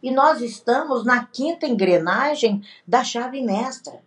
E 0.01 0.11
nós 0.11 0.41
estamos 0.41 1.05
na 1.05 1.25
quinta 1.25 1.65
engrenagem 1.65 2.61
da 2.85 3.05
chave 3.05 3.41
mestra. 3.41 4.01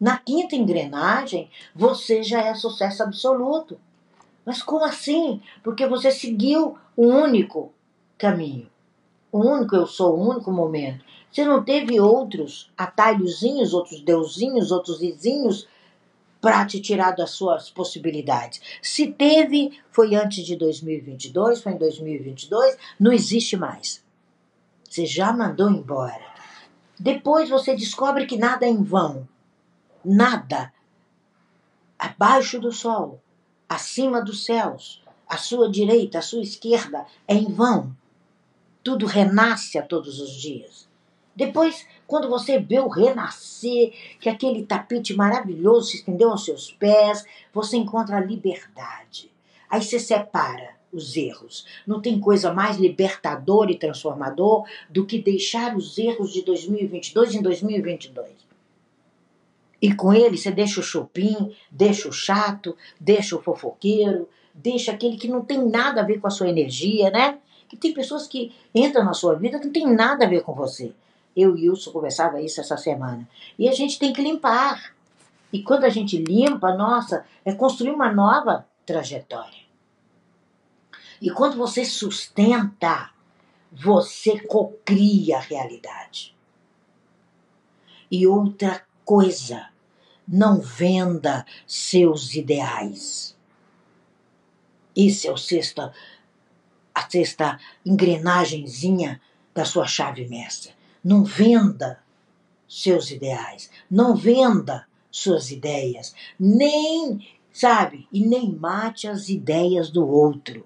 Na 0.00 0.16
quinta 0.16 0.56
engrenagem, 0.56 1.50
você 1.74 2.22
já 2.22 2.40
é 2.40 2.54
sucesso 2.54 3.02
absoluto. 3.02 3.78
Mas 4.46 4.62
como 4.62 4.84
assim? 4.84 5.42
Porque 5.62 5.86
você 5.86 6.10
seguiu 6.10 6.78
o 6.96 7.06
único 7.06 7.72
caminho. 8.16 8.68
O 9.30 9.40
único 9.40 9.76
eu 9.76 9.86
sou, 9.86 10.16
o 10.16 10.30
único 10.30 10.50
momento. 10.50 11.04
Você 11.30 11.44
não 11.44 11.62
teve 11.62 12.00
outros 12.00 12.72
atalhozinhos, 12.76 13.74
outros 13.74 14.00
deusinhos, 14.00 14.72
outros 14.72 14.98
vizinhos 14.98 15.68
para 16.40 16.64
te 16.64 16.80
tirar 16.80 17.12
das 17.12 17.30
suas 17.30 17.70
possibilidades. 17.70 18.60
Se 18.82 19.08
teve, 19.08 19.78
foi 19.90 20.14
antes 20.14 20.44
de 20.44 20.56
2022, 20.56 21.62
foi 21.62 21.72
em 21.72 21.78
2022, 21.78 22.76
não 22.98 23.12
existe 23.12 23.56
mais. 23.56 24.02
Você 24.88 25.04
já 25.04 25.32
mandou 25.32 25.70
embora. 25.70 26.24
Depois 26.98 27.48
você 27.48 27.76
descobre 27.76 28.26
que 28.26 28.36
nada 28.36 28.66
é 28.66 28.68
em 28.68 28.82
vão. 28.82 29.28
Nada. 30.04 30.72
Abaixo 31.98 32.58
do 32.58 32.72
sol, 32.72 33.20
acima 33.68 34.22
dos 34.22 34.44
céus, 34.44 35.02
à 35.28 35.36
sua 35.36 35.70
direita, 35.70 36.18
à 36.18 36.22
sua 36.22 36.40
esquerda, 36.40 37.06
é 37.28 37.34
em 37.34 37.52
vão. 37.52 37.94
Tudo 38.82 39.04
renasce 39.04 39.78
a 39.78 39.82
todos 39.82 40.18
os 40.20 40.32
dias. 40.32 40.88
Depois, 41.36 41.86
quando 42.06 42.28
você 42.28 42.58
vê 42.58 42.80
o 42.80 42.88
renascer, 42.88 43.92
que 44.18 44.28
aquele 44.28 44.64
tapete 44.64 45.14
maravilhoso 45.14 45.90
se 45.90 45.96
estendeu 45.98 46.30
aos 46.30 46.44
seus 46.44 46.72
pés, 46.72 47.24
você 47.52 47.76
encontra 47.76 48.16
a 48.16 48.24
liberdade. 48.24 49.30
Aí 49.68 49.82
você 49.82 49.98
separa 49.98 50.74
os 50.92 51.16
erros. 51.16 51.66
Não 51.86 52.00
tem 52.00 52.18
coisa 52.18 52.52
mais 52.52 52.78
libertadora 52.78 53.70
e 53.70 53.78
transformador 53.78 54.66
do 54.88 55.06
que 55.06 55.20
deixar 55.20 55.76
os 55.76 55.96
erros 55.98 56.32
de 56.32 56.42
2022 56.42 57.34
em 57.34 57.42
2022. 57.42 58.49
E 59.80 59.94
com 59.94 60.12
ele 60.12 60.36
você 60.36 60.50
deixa 60.50 60.80
o 60.80 60.82
chupim, 60.82 61.54
deixa 61.70 62.08
o 62.08 62.12
chato, 62.12 62.76
deixa 62.98 63.36
o 63.36 63.42
fofoqueiro, 63.42 64.28
deixa 64.54 64.92
aquele 64.92 65.16
que 65.16 65.28
não 65.28 65.44
tem 65.44 65.66
nada 65.66 66.00
a 66.00 66.04
ver 66.04 66.20
com 66.20 66.26
a 66.26 66.30
sua 66.30 66.48
energia, 66.48 67.10
né? 67.10 67.38
Que 67.68 67.76
tem 67.76 67.94
pessoas 67.94 68.26
que 68.26 68.52
entram 68.74 69.04
na 69.04 69.14
sua 69.14 69.34
vida 69.34 69.58
que 69.58 69.66
não 69.66 69.72
tem 69.72 69.86
nada 69.86 70.26
a 70.26 70.28
ver 70.28 70.42
com 70.42 70.52
você. 70.52 70.92
Eu 71.36 71.56
e 71.56 71.68
Wilson 71.68 71.92
conversava 71.92 72.42
isso 72.42 72.60
essa 72.60 72.76
semana. 72.76 73.26
E 73.58 73.68
a 73.68 73.72
gente 73.72 73.98
tem 73.98 74.12
que 74.12 74.20
limpar. 74.20 74.94
E 75.52 75.62
quando 75.62 75.84
a 75.84 75.88
gente 75.88 76.16
limpa, 76.16 76.74
nossa, 76.74 77.24
é 77.44 77.52
construir 77.52 77.90
uma 77.90 78.12
nova 78.12 78.66
trajetória. 78.84 79.60
E 81.22 81.30
quando 81.30 81.56
você 81.56 81.84
sustenta, 81.84 83.10
você 83.70 84.40
cocria 84.40 85.36
a 85.36 85.40
realidade. 85.40 86.34
E 88.10 88.26
outra 88.26 88.82
coisa, 89.10 89.66
não 90.28 90.60
venda 90.60 91.44
seus 91.66 92.36
ideais. 92.36 93.36
Esse 94.94 95.26
é 95.26 95.32
o 95.32 95.36
sexta, 95.36 95.92
a 96.94 97.10
sexta 97.10 97.58
engrenagemzinha 97.84 99.20
da 99.52 99.64
sua 99.64 99.84
chave 99.88 100.28
mestra. 100.28 100.72
Não 101.02 101.24
venda 101.24 102.00
seus 102.68 103.10
ideais, 103.10 103.68
não 103.90 104.14
venda 104.14 104.86
suas 105.10 105.50
ideias, 105.50 106.14
nem, 106.38 107.26
sabe, 107.52 108.06
e 108.12 108.24
nem 108.24 108.52
mate 108.52 109.08
as 109.08 109.28
ideias 109.28 109.90
do 109.90 110.06
outro. 110.06 110.64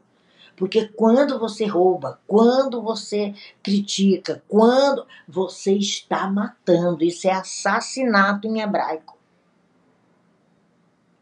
Porque 0.57 0.87
quando 0.87 1.39
você 1.39 1.67
rouba, 1.67 2.21
quando 2.27 2.81
você 2.81 3.35
critica, 3.63 4.43
quando 4.49 5.05
você 5.27 5.73
está 5.73 6.29
matando, 6.31 7.05
isso 7.05 7.27
é 7.27 7.33
assassinato 7.33 8.47
em 8.47 8.61
hebraico. 8.61 9.19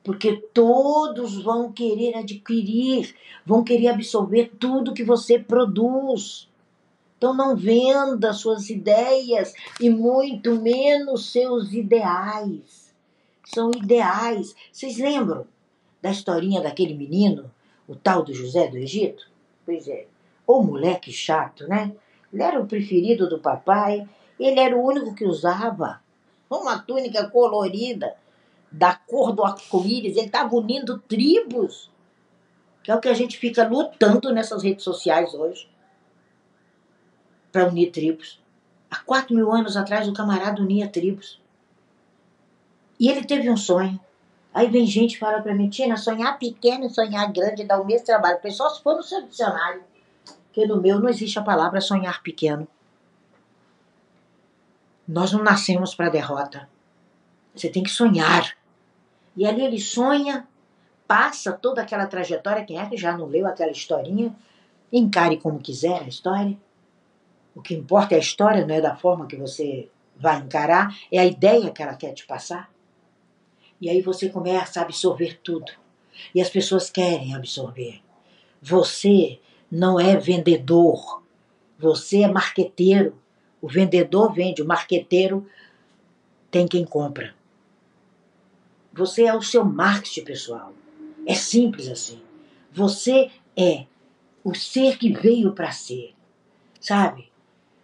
Porque 0.05 0.37
todos 0.53 1.43
vão 1.43 1.73
querer 1.73 2.17
adquirir, 2.17 3.15
vão 3.47 3.62
querer 3.62 3.89
absorver 3.89 4.53
tudo 4.59 4.93
que 4.93 5.05
você 5.05 5.39
produz. 5.39 6.49
Então 7.17 7.33
não 7.33 7.57
venda 7.57 8.33
suas 8.33 8.69
ideias 8.69 9.55
e 9.81 9.89
muito 9.89 10.61
menos 10.61 11.31
seus 11.31 11.73
ideais. 11.73 12.93
São 13.45 13.71
ideais. 13.71 14.55
Vocês 14.73 14.99
lembram 14.99 15.47
da 16.03 16.11
historinha 16.11 16.61
daquele 16.61 16.95
menino 16.95 17.49
o 17.87 17.95
tal 17.95 18.23
do 18.23 18.35
José 18.35 18.69
do 18.69 18.77
Egito? 18.77 19.29
Pois 19.65 19.89
é. 19.89 20.07
O 20.47 20.62
moleque 20.62 21.12
chato, 21.12 21.67
né? 21.67 21.93
Ele 22.33 22.43
era 22.43 22.61
o 22.61 22.67
preferido 22.67 23.29
do 23.29 23.39
papai, 23.39 24.09
ele 24.39 24.59
era 24.59 24.77
o 24.77 24.83
único 24.83 25.15
que 25.15 25.25
usava 25.25 26.01
uma 26.51 26.79
túnica 26.79 27.29
colorida 27.29 28.15
da 28.71 28.95
cor 28.95 29.33
do 29.33 29.45
arco-íris, 29.45 30.17
ele 30.17 30.27
estava 30.27 30.55
unindo 30.55 30.99
tribos, 30.99 31.91
que 32.83 32.91
é 32.91 32.95
o 32.95 33.01
que 33.01 33.09
a 33.09 33.15
gente 33.15 33.39
fica 33.39 33.67
lutando 33.69 34.33
nessas 34.33 34.62
redes 34.62 34.83
sociais 34.83 35.35
hoje, 35.35 35.69
para 37.51 37.69
unir 37.69 37.91
tribos. 37.91 38.41
Há 38.91 38.99
quatro 39.01 39.35
mil 39.35 39.53
anos 39.53 39.77
atrás 39.77 40.09
o 40.09 40.12
camarada 40.12 40.61
unia 40.61 40.89
tribos. 40.89 41.41
E 42.99 43.09
ele 43.09 43.25
teve 43.25 43.51
um 43.51 43.57
sonho. 43.57 44.01
Aí 44.54 44.68
vem 44.68 44.87
gente 44.87 45.18
fala 45.18 45.40
para 45.40 45.54
mim, 45.54 45.68
Tina, 45.68 45.97
sonhar 45.97 46.38
pequeno 46.38 46.85
e 46.85 46.90
sonhar 46.90 47.32
grande 47.32 47.64
dá 47.64 47.80
o 47.80 47.87
mesmo 47.87 48.06
trabalho. 48.06 48.40
Pessoal, 48.40 48.71
se 48.71 48.82
for 48.82 48.97
no 48.97 49.02
seu 49.02 49.26
dicionário, 49.26 49.82
que 50.52 50.66
no 50.66 50.80
meu 50.80 51.00
não 51.00 51.09
existe 51.09 51.38
a 51.38 51.42
palavra 51.42 51.80
sonhar 51.80 52.23
pequeno. 52.23 52.68
Nós 55.09 55.32
não 55.32 55.42
nascemos 55.42 55.94
para 55.94 56.11
derrota. 56.11 56.68
Você 57.54 57.68
tem 57.68 57.82
que 57.82 57.90
sonhar. 57.90 58.54
E 59.35 59.47
ali 59.47 59.62
ele 59.62 59.80
sonha, 59.80 60.47
passa 61.06 61.52
toda 61.52 61.80
aquela 61.80 62.06
trajetória. 62.06 62.64
Quem 62.64 62.78
é 62.78 62.87
que 62.87 62.97
já 62.97 63.16
não 63.16 63.26
leu 63.26 63.47
aquela 63.47 63.71
historinha? 63.71 64.35
Encare 64.92 65.38
como 65.38 65.59
quiser 65.59 66.02
a 66.02 66.09
história. 66.09 66.56
O 67.54 67.62
que 67.62 67.75
importa 67.75 68.14
é 68.14 68.16
a 68.18 68.21
história, 68.21 68.66
não 68.66 68.75
é 68.75 68.80
da 68.80 68.97
forma 68.97 69.26
que 69.26 69.37
você 69.37 69.90
vai 70.16 70.38
encarar, 70.38 70.94
é 71.11 71.18
a 71.18 71.25
ideia 71.25 71.71
que 71.71 71.82
ela 71.82 71.94
quer 71.94 72.12
te 72.12 72.26
passar. 72.26 72.72
E 73.83 73.91
aí 73.91 74.01
você 74.01 74.29
começa 74.29 74.79
a 74.79 74.85
absorver 74.85 75.41
tudo. 75.43 75.73
E 76.33 76.41
as 76.41 76.49
pessoas 76.49 76.89
querem 76.89 77.35
absorver. 77.35 78.01
Você 78.62 79.41
não 79.69 79.99
é 79.99 80.17
vendedor. 80.17 81.21
Você 81.81 82.23
é 82.23 82.29
marqueteiro. 82.29 83.21
O 83.61 83.67
vendedor 83.69 84.33
vende, 84.33 84.62
o 84.62 84.67
marqueteiro 84.67 85.45
tem 86.49 86.69
quem 86.69 86.85
compra. 86.85 87.35
Você 88.93 89.25
é 89.25 89.35
o 89.35 89.43
seu 89.43 89.65
marketing 89.65 90.25
pessoal. 90.27 90.73
É 91.27 91.35
simples 91.35 91.89
assim. 91.89 92.23
Você 92.71 93.33
é 93.57 93.87
o 94.45 94.55
ser 94.55 94.97
que 94.97 95.12
veio 95.12 95.55
para 95.55 95.73
ser. 95.73 96.15
Sabe? 96.81 97.33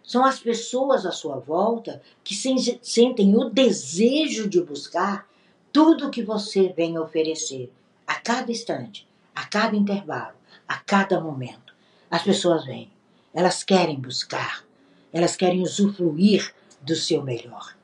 São 0.01 0.23
as 0.23 0.39
pessoas 0.39 1.05
à 1.05 1.11
sua 1.11 1.39
volta 1.39 2.01
que 2.23 2.33
sentem 2.33 3.35
o 3.35 3.49
desejo 3.49 4.47
de 4.47 4.61
buscar 4.61 5.27
tudo 5.71 6.09
que 6.09 6.23
você 6.23 6.69
vem 6.69 6.97
oferecer 6.97 7.71
a 8.05 8.15
cada 8.15 8.51
instante, 8.51 9.07
a 9.35 9.45
cada 9.45 9.75
intervalo, 9.75 10.35
a 10.67 10.77
cada 10.77 11.21
momento. 11.21 11.75
As 12.09 12.23
pessoas 12.23 12.65
vêm, 12.65 12.91
elas 13.33 13.63
querem 13.63 13.99
buscar, 13.99 14.65
elas 15.13 15.35
querem 15.35 15.61
usufruir 15.61 16.53
do 16.81 16.95
seu 16.95 17.21
melhor. 17.21 17.75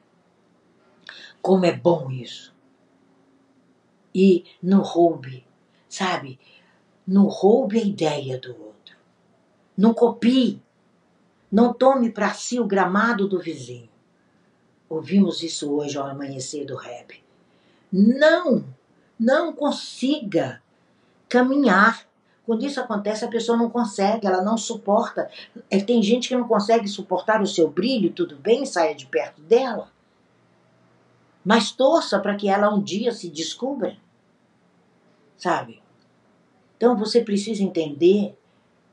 Como 1.42 1.66
é 1.66 1.72
bom 1.72 2.10
isso. 2.10 2.56
E 4.14 4.46
não 4.62 4.82
roube, 4.82 5.46
sabe? 5.88 6.40
Não 7.06 7.28
roube 7.28 7.78
a 7.78 7.84
ideia 7.84 8.40
do 8.40 8.50
outro. 8.52 8.96
Não 9.78 9.94
copie. 9.94 10.62
Não 11.52 11.72
tome 11.72 12.10
para 12.10 12.34
si 12.34 12.60
o 12.60 12.66
gramado 12.66 13.28
do 13.28 13.40
vizinho. 13.40 13.90
Ouvimos 14.90 15.44
isso 15.44 15.72
hoje 15.72 15.98
ao 15.98 16.08
amanhecer 16.08 16.66
do 16.66 16.76
rap 16.76 17.25
não, 17.96 18.66
não 19.18 19.54
consiga 19.54 20.62
caminhar. 21.30 22.06
Quando 22.46 22.66
isso 22.66 22.80
acontece, 22.80 23.24
a 23.24 23.30
pessoa 23.30 23.58
não 23.58 23.70
consegue, 23.70 24.28
ela 24.28 24.44
não 24.44 24.58
suporta. 24.58 25.32
É, 25.70 25.80
tem 25.80 26.04
gente 26.04 26.28
que 26.28 26.36
não 26.36 26.48
consegue 26.48 26.88
suportar 26.90 27.42
o 27.42 27.48
seu 27.48 27.70
brilho, 27.70 28.12
tudo 28.12 28.36
bem, 28.36 28.66
saia 28.66 28.94
de 28.94 29.06
perto 29.06 29.42
dela. 29.42 29.90
Mas 31.44 31.72
torça 31.72 32.20
para 32.20 32.36
que 32.36 32.50
ela 32.50 32.74
um 32.74 32.84
dia 32.84 33.14
se 33.14 33.30
descubra. 33.30 33.98
Sabe? 35.38 35.82
Então 36.76 36.98
você 36.98 37.22
precisa 37.22 37.64
entender 37.64 38.38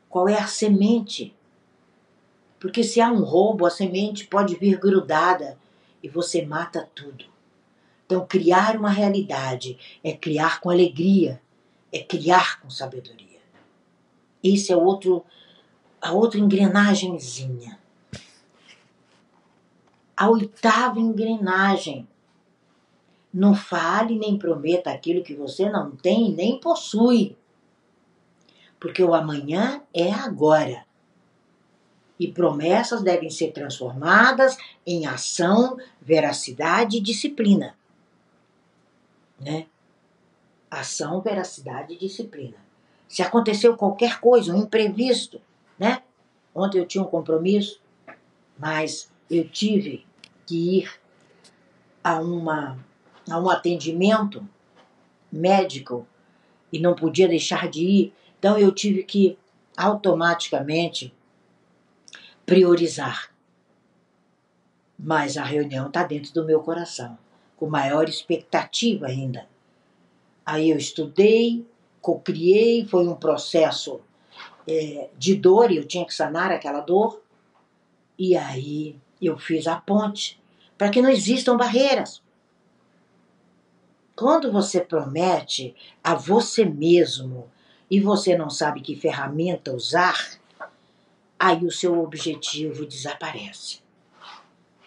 qual 0.09 0.29
é 0.29 0.39
a 0.39 0.47
semente. 0.47 1.35
Porque 2.61 2.85
se 2.85 3.01
há 3.01 3.11
um 3.11 3.25
roubo, 3.25 3.67
a 3.67 3.71
semente 3.71 4.29
pode 4.29 4.55
vir 4.55 4.79
grudada 4.79 5.59
e 6.03 6.09
você 6.09 6.47
mata 6.47 6.89
tudo. 6.95 7.32
Então, 8.13 8.27
criar 8.27 8.77
uma 8.77 8.91
realidade 8.91 9.79
é 10.05 10.13
criar 10.13 10.61
com 10.61 10.69
alegria, 10.69 11.41
é 11.91 11.99
criar 12.01 12.61
com 12.61 12.69
sabedoria. 12.69 13.41
Esse 14.45 14.71
é 14.71 14.77
outro, 14.77 15.25
a 15.99 16.13
outra 16.13 16.39
engrenagemzinha. 16.39 17.79
A 20.15 20.29
oitava 20.29 21.01
engrenagem. 21.01 22.07
Não 23.33 23.55
fale 23.55 24.19
nem 24.19 24.37
prometa 24.37 24.91
aquilo 24.91 25.25
que 25.25 25.35
você 25.35 25.71
não 25.71 25.93
tem 25.93 26.35
nem 26.35 26.61
possui. 26.61 27.35
Porque 28.79 29.03
o 29.03 29.15
amanhã 29.15 29.81
é 29.95 30.13
agora. 30.13 30.85
E 32.21 32.31
promessas 32.31 33.01
devem 33.01 33.31
ser 33.31 33.53
transformadas 33.53 34.59
em 34.87 35.07
ação, 35.07 35.79
veracidade 36.03 36.99
e 36.99 37.01
disciplina 37.01 37.75
né? 39.43 39.67
Ação, 40.71 41.21
veracidade 41.21 41.93
e 41.93 41.99
disciplina. 41.99 42.57
Se 43.09 43.21
aconteceu 43.21 43.77
qualquer 43.77 44.21
coisa, 44.21 44.55
um 44.55 44.63
imprevisto, 44.63 45.41
né? 45.79 46.03
Ontem 46.55 46.79
eu 46.79 46.87
tinha 46.87 47.03
um 47.03 47.09
compromisso, 47.09 47.81
mas 48.59 49.13
eu 49.29 49.49
tive 49.49 50.07
que 50.47 50.79
ir 50.79 51.01
a, 52.03 52.21
uma, 52.21 52.79
a 53.31 53.39
um 53.39 53.51
atendimento 53.51 54.47
médico 55.31 56.07
e 56.73 56.79
não 56.79 56.95
podia 56.95 57.29
deixar 57.29 57.69
de 57.69 57.85
ir. 57.85 58.15
Então 58.39 58.59
eu 58.59 58.73
tive 58.73 59.03
que 59.03 59.39
automaticamente 59.77 61.15
priorizar. 62.47 63.31
Mas 64.99 65.37
a 65.37 65.45
reunião 65.45 65.89
está 65.89 66.03
dentro 66.05 66.33
do 66.33 66.45
meu 66.45 66.61
coração 66.61 67.19
com 67.63 67.69
maior 67.69 68.09
expectativa 68.09 69.07
ainda. 69.07 69.47
Aí 70.45 70.71
eu 70.71 70.77
estudei, 70.77 71.65
cocriei, 72.01 72.85
foi 72.85 73.07
um 73.07 73.15
processo 73.15 74.01
é, 74.67 75.09
de 75.17 75.37
dor, 75.37 75.71
e 75.71 75.77
eu 75.77 75.87
tinha 75.87 76.05
que 76.05 76.13
sanar 76.13 76.51
aquela 76.51 76.81
dor. 76.81 77.23
E 78.19 78.37
aí 78.37 78.97
eu 79.21 79.39
fiz 79.39 79.69
a 79.69 79.77
ponte 79.77 80.43
para 80.77 80.91
que 80.91 81.01
não 81.01 81.09
existam 81.09 81.57
barreiras. 81.57 82.21
Quando 84.17 84.51
você 84.51 84.81
promete 84.81 85.73
a 86.03 86.17
você 86.17 86.65
mesmo 86.65 87.49
e 87.89 88.01
você 88.01 88.37
não 88.37 88.51
sabe 88.51 88.81
que 88.81 88.97
ferramenta 88.97 89.73
usar, 89.73 90.37
aí 91.39 91.65
o 91.65 91.71
seu 91.71 91.97
objetivo 92.03 92.85
desaparece. 92.85 93.79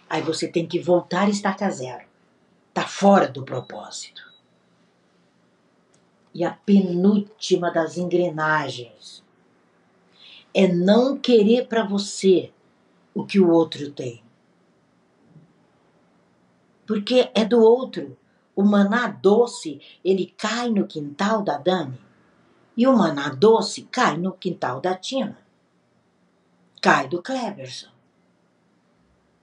Aí 0.09 0.21
você 0.21 0.45
tem 0.45 0.67
que 0.67 0.77
voltar 0.77 1.27
a 1.27 1.29
estaca 1.29 1.69
zero 1.69 2.14
está 2.75 2.85
fora 2.85 3.29
do 3.29 3.41
propósito. 3.43 4.21
E 6.33 6.43
a 6.43 6.51
penúltima 6.51 7.71
das 7.71 7.97
engrenagens 7.97 9.23
é 10.53 10.67
não 10.67 11.17
querer 11.17 11.67
para 11.67 11.85
você 11.85 12.51
o 13.13 13.25
que 13.25 13.39
o 13.39 13.49
outro 13.49 13.89
tem. 13.91 14.21
Porque 16.85 17.31
é 17.33 17.45
do 17.45 17.61
outro. 17.61 18.17
O 18.53 18.63
maná 18.63 19.07
doce, 19.07 19.81
ele 20.03 20.33
cai 20.37 20.69
no 20.69 20.85
quintal 20.85 21.41
da 21.41 21.57
Dani. 21.57 21.99
E 22.75 22.85
o 22.85 22.95
maná 22.95 23.29
doce 23.29 23.83
cai 23.83 24.17
no 24.17 24.33
quintal 24.33 24.81
da 24.81 24.95
Tina. 24.95 25.37
Cai 26.81 27.07
do 27.07 27.21
Cleverson. 27.21 27.89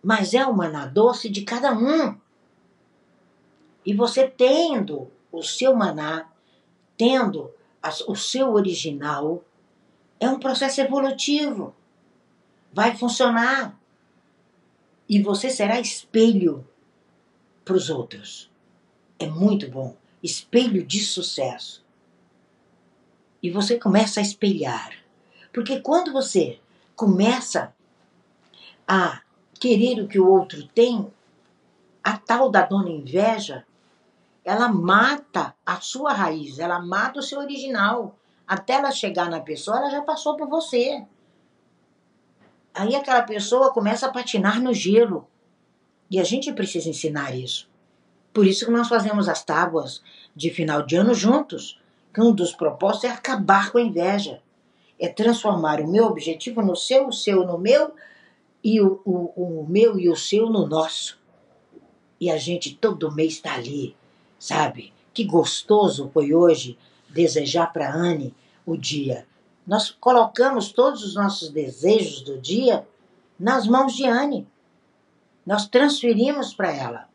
Mas 0.02 0.34
é 0.34 0.44
o 0.44 0.54
maná 0.54 0.84
doce 0.84 1.30
de 1.30 1.42
cada 1.42 1.72
um. 1.72 2.21
E 3.84 3.94
você 3.94 4.28
tendo 4.28 5.10
o 5.30 5.42
seu 5.42 5.74
maná, 5.74 6.30
tendo 6.96 7.50
o 8.06 8.14
seu 8.14 8.52
original, 8.52 9.42
É 10.22 10.28
um 10.28 10.38
processo 10.38 10.80
evolutivo. 10.80 11.74
Vai 12.72 12.96
funcionar. 12.96 13.76
E 15.08 15.20
você 15.20 15.50
será 15.50 15.80
espelho 15.80 16.64
para 17.64 17.74
os 17.74 17.90
outros. 17.90 18.48
É 19.18 19.26
muito 19.26 19.68
bom. 19.68 19.96
Espelho 20.22 20.86
de 20.86 21.00
sucesso. 21.00 21.84
E 23.42 23.50
você 23.50 23.80
começa 23.80 24.20
a 24.20 24.22
espelhar. 24.22 24.92
Porque 25.52 25.80
quando 25.80 26.12
você 26.12 26.60
começa 26.94 27.74
a 28.86 29.22
querer 29.58 30.00
o 30.00 30.06
que 30.06 30.20
o 30.20 30.30
outro 30.30 30.68
tem, 30.68 31.12
a 32.00 32.16
tal 32.16 32.48
da 32.48 32.64
dona 32.64 32.90
inveja, 32.90 33.66
ela 34.44 34.68
mata 34.68 35.54
a 35.64 35.80
sua 35.80 36.12
raiz, 36.12 36.58
ela 36.58 36.80
mata 36.80 37.20
o 37.20 37.22
seu 37.22 37.38
original. 37.38 38.18
Até 38.46 38.74
ela 38.74 38.90
chegar 38.90 39.30
na 39.30 39.40
pessoa, 39.40 39.78
ela 39.78 39.90
já 39.90 40.02
passou 40.02 40.36
por 40.36 40.48
você. 40.48 41.04
Aí 42.74 42.94
aquela 42.94 43.22
pessoa 43.22 43.72
começa 43.72 44.06
a 44.06 44.12
patinar 44.12 44.60
no 44.60 44.74
gelo. 44.74 45.26
E 46.10 46.18
a 46.18 46.24
gente 46.24 46.52
precisa 46.52 46.88
ensinar 46.88 47.34
isso. 47.34 47.70
Por 48.32 48.46
isso 48.46 48.64
que 48.64 48.72
nós 48.72 48.88
fazemos 48.88 49.28
as 49.28 49.44
tábuas 49.44 50.02
de 50.34 50.50
final 50.50 50.82
de 50.82 50.96
ano 50.96 51.14
juntos. 51.14 51.80
Que 52.12 52.20
um 52.20 52.32
dos 52.32 52.52
propósitos 52.52 53.10
é 53.10 53.12
acabar 53.12 53.70
com 53.70 53.78
a 53.78 53.82
inveja. 53.82 54.42
É 54.98 55.08
transformar 55.08 55.80
o 55.80 55.88
meu 55.88 56.04
objetivo 56.04 56.60
no 56.62 56.76
seu, 56.76 57.08
o 57.08 57.12
seu 57.12 57.46
no 57.46 57.58
meu, 57.58 57.94
e 58.62 58.80
o, 58.80 59.00
o, 59.04 59.60
o 59.62 59.66
meu 59.68 59.98
e 59.98 60.08
o 60.08 60.16
seu 60.16 60.48
no 60.48 60.66
nosso. 60.66 61.18
E 62.20 62.30
a 62.30 62.36
gente 62.36 62.74
todo 62.74 63.12
mês 63.12 63.34
está 63.34 63.54
ali, 63.54 63.96
sabe? 64.42 64.92
Que 65.14 65.22
gostoso 65.22 66.10
foi 66.12 66.34
hoje 66.34 66.76
desejar 67.08 67.72
para 67.72 67.94
Anne 67.94 68.34
o 68.66 68.76
dia. 68.76 69.24
Nós 69.64 69.92
colocamos 69.92 70.72
todos 70.72 71.04
os 71.04 71.14
nossos 71.14 71.48
desejos 71.48 72.22
do 72.22 72.40
dia 72.40 72.84
nas 73.38 73.68
mãos 73.68 73.94
de 73.94 74.04
Anne. 74.04 74.48
Nós 75.46 75.68
transferimos 75.68 76.52
para 76.52 76.74
ela. 76.74 77.08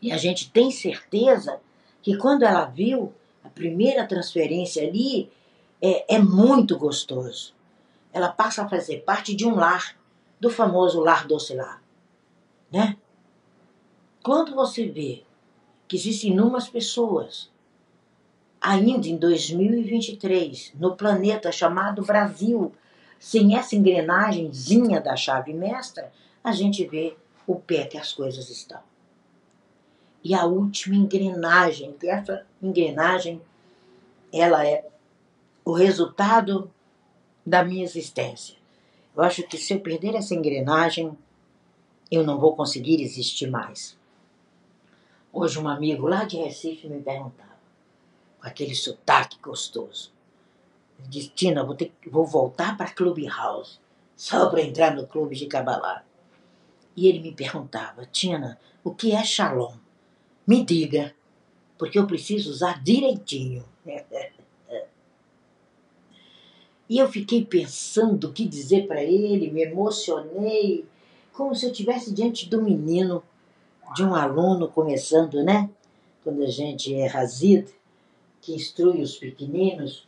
E 0.00 0.10
a 0.10 0.16
gente 0.16 0.50
tem 0.50 0.70
certeza 0.70 1.60
que 2.00 2.16
quando 2.16 2.44
ela 2.44 2.64
viu 2.64 3.12
a 3.44 3.50
primeira 3.50 4.06
transferência 4.06 4.88
ali, 4.88 5.30
é, 5.82 6.14
é 6.14 6.18
muito 6.18 6.78
gostoso. 6.78 7.52
Ela 8.10 8.30
passa 8.30 8.64
a 8.64 8.68
fazer 8.70 9.02
parte 9.02 9.36
de 9.36 9.46
um 9.46 9.54
lar, 9.54 9.94
do 10.40 10.48
famoso 10.48 11.00
lar 11.00 11.26
docilar. 11.26 11.82
Né? 12.72 12.96
Quando 14.22 14.54
você 14.54 14.88
vê 14.88 15.24
que 15.90 15.96
existem 15.96 16.30
inúmeras 16.30 16.68
pessoas, 16.68 17.50
ainda 18.60 19.08
em 19.08 19.16
2023, 19.16 20.72
no 20.78 20.94
planeta 20.94 21.50
chamado 21.50 22.04
Brasil, 22.04 22.72
sem 23.18 23.56
essa 23.56 23.74
engrenagemzinha 23.74 25.00
da 25.00 25.16
chave 25.16 25.52
mestra, 25.52 26.12
a 26.44 26.52
gente 26.52 26.86
vê 26.86 27.16
o 27.44 27.56
pé 27.56 27.86
que 27.86 27.98
as 27.98 28.12
coisas 28.12 28.48
estão. 28.50 28.78
E 30.22 30.32
a 30.32 30.44
última 30.44 30.94
engrenagem, 30.94 31.92
que 31.98 32.08
essa 32.08 32.46
engrenagem, 32.62 33.42
ela 34.32 34.64
é 34.64 34.86
o 35.64 35.72
resultado 35.72 36.70
da 37.44 37.64
minha 37.64 37.82
existência. 37.82 38.54
Eu 39.16 39.24
acho 39.24 39.42
que 39.42 39.58
se 39.58 39.72
eu 39.72 39.80
perder 39.80 40.14
essa 40.14 40.36
engrenagem, 40.36 41.18
eu 42.08 42.22
não 42.22 42.38
vou 42.38 42.54
conseguir 42.54 43.02
existir 43.02 43.50
mais. 43.50 43.98
Hoje 45.32 45.60
um 45.60 45.68
amigo 45.68 46.08
lá 46.08 46.24
de 46.24 46.36
Recife 46.36 46.88
me 46.88 47.00
perguntava, 47.00 47.60
com 48.40 48.48
aquele 48.48 48.74
sotaque 48.74 49.38
gostoso. 49.40 50.12
Disse, 50.98 51.28
Tina, 51.28 51.62
vou, 51.62 51.76
ter, 51.76 51.92
vou 52.10 52.26
voltar 52.26 52.76
para 52.76 52.90
Clubhouse, 52.90 53.78
só 54.16 54.50
para 54.50 54.60
entrar 54.60 54.92
no 54.94 55.06
clube 55.06 55.36
de 55.36 55.46
Cabalá. 55.46 56.04
E 56.96 57.06
ele 57.06 57.20
me 57.20 57.32
perguntava, 57.32 58.04
Tina, 58.06 58.58
o 58.82 58.92
que 58.92 59.12
é 59.12 59.22
Shalom? 59.22 59.76
Me 60.44 60.64
diga, 60.64 61.14
porque 61.78 61.96
eu 61.96 62.08
preciso 62.08 62.50
usar 62.50 62.82
direitinho. 62.82 63.64
e 66.88 66.98
eu 66.98 67.08
fiquei 67.08 67.44
pensando 67.44 68.24
o 68.28 68.32
que 68.32 68.48
dizer 68.48 68.88
para 68.88 69.00
ele, 69.00 69.52
me 69.52 69.62
emocionei, 69.62 70.84
como 71.32 71.54
se 71.54 71.66
eu 71.66 71.70
estivesse 71.70 72.12
diante 72.12 72.48
do 72.48 72.60
menino 72.60 73.22
de 73.94 74.04
um 74.04 74.14
aluno 74.14 74.68
começando, 74.68 75.42
né? 75.42 75.68
Quando 76.22 76.42
a 76.42 76.50
gente 76.50 76.94
é 76.94 77.06
razid, 77.06 77.68
que 78.40 78.54
instrui 78.54 79.02
os 79.02 79.16
pequeninos. 79.16 80.06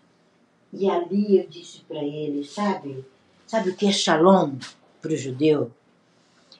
E 0.72 0.88
ali 0.88 1.38
eu 1.38 1.46
disse 1.48 1.80
para 1.80 2.02
ele, 2.02 2.44
sabe? 2.44 3.04
Sabe 3.46 3.70
o 3.70 3.76
que 3.76 3.86
é 3.86 3.92
shalom 3.92 4.56
para 5.00 5.12
o 5.12 5.16
judeu? 5.16 5.70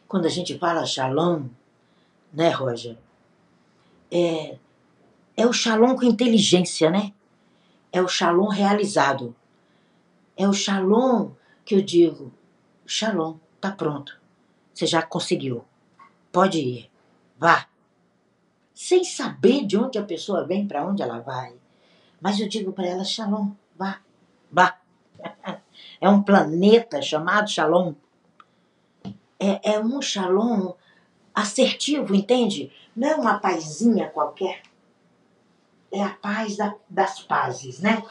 Quando 0.07 0.27
a 0.27 0.29
gente 0.29 0.59
fala 0.59 0.85
shalom, 0.85 1.47
né, 2.33 2.51
Roger? 2.51 2.99
É, 4.11 4.59
é 5.37 5.47
o 5.47 5.53
shalom 5.53 5.97
com 5.97 6.05
inteligência, 6.05 6.91
né? 6.91 7.13
É 7.91 8.03
o 8.03 8.09
shalom 8.09 8.49
realizado. 8.49 9.35
É 10.37 10.47
o 10.47 10.53
shalom 10.53 11.31
que 11.65 11.75
eu 11.75 11.83
digo, 11.83 12.33
shalom, 12.87 13.37
tá 13.61 13.71
pronto. 13.71 14.21
Você 14.75 14.87
já 14.87 15.03
conseguiu. 15.03 15.65
Pode 16.31 16.59
ir. 16.59 16.92
Vá. 17.43 17.67
Sem 18.73 19.03
saber 19.03 19.67
de 19.67 19.77
onde 19.77 19.99
a 19.99 20.05
pessoa 20.05 20.47
vem, 20.47 20.65
para 20.65 20.87
onde 20.87 21.03
ela 21.03 21.19
vai. 21.19 21.53
Mas 22.21 22.39
eu 22.39 22.49
digo 22.49 22.73
para 22.73 22.87
ela: 22.87 23.03
Shalom, 23.03 23.51
vá, 23.77 24.01
vá. 24.49 24.79
É 26.01 26.09
um 26.09 26.23
planeta 26.23 27.03
chamado 27.03 27.51
Shalom. 27.51 27.95
É, 29.41 29.73
é 29.73 29.81
um 29.81 30.01
Shalom 30.01 30.75
assertivo, 31.35 32.15
entende? 32.15 32.73
Não 32.95 33.09
é 33.09 33.15
uma 33.17 33.41
pazinha 33.41 34.09
qualquer. 34.09 34.63
É 35.91 36.01
a 36.01 36.11
paz 36.11 36.57
da, 36.57 36.77
das 36.89 37.21
pazes, 37.21 37.81
né? 37.81 38.05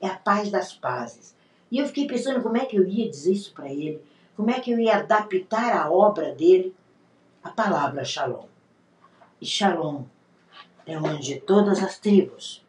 É 0.00 0.08
a 0.08 0.16
paz 0.16 0.50
das 0.50 0.72
pazes. 0.72 1.36
E 1.70 1.78
eu 1.78 1.86
fiquei 1.86 2.08
pensando 2.08 2.42
como 2.42 2.56
é 2.56 2.64
que 2.64 2.76
eu 2.76 2.84
ia 2.84 3.08
dizer 3.08 3.32
isso 3.32 3.52
para 3.52 3.72
ele, 3.72 4.02
como 4.36 4.50
é 4.50 4.58
que 4.58 4.72
eu 4.72 4.80
ia 4.80 4.96
adaptar 4.96 5.72
a 5.72 5.88
obra 5.88 6.34
dele 6.34 6.74
à 7.44 7.50
palavra 7.50 8.04
Shalom 8.04 8.55
e 9.40 9.44
Shalom 9.44 10.04
é 10.86 10.98
onde 10.98 11.40
todas 11.40 11.82
as 11.82 11.98
tribos, 11.98 12.64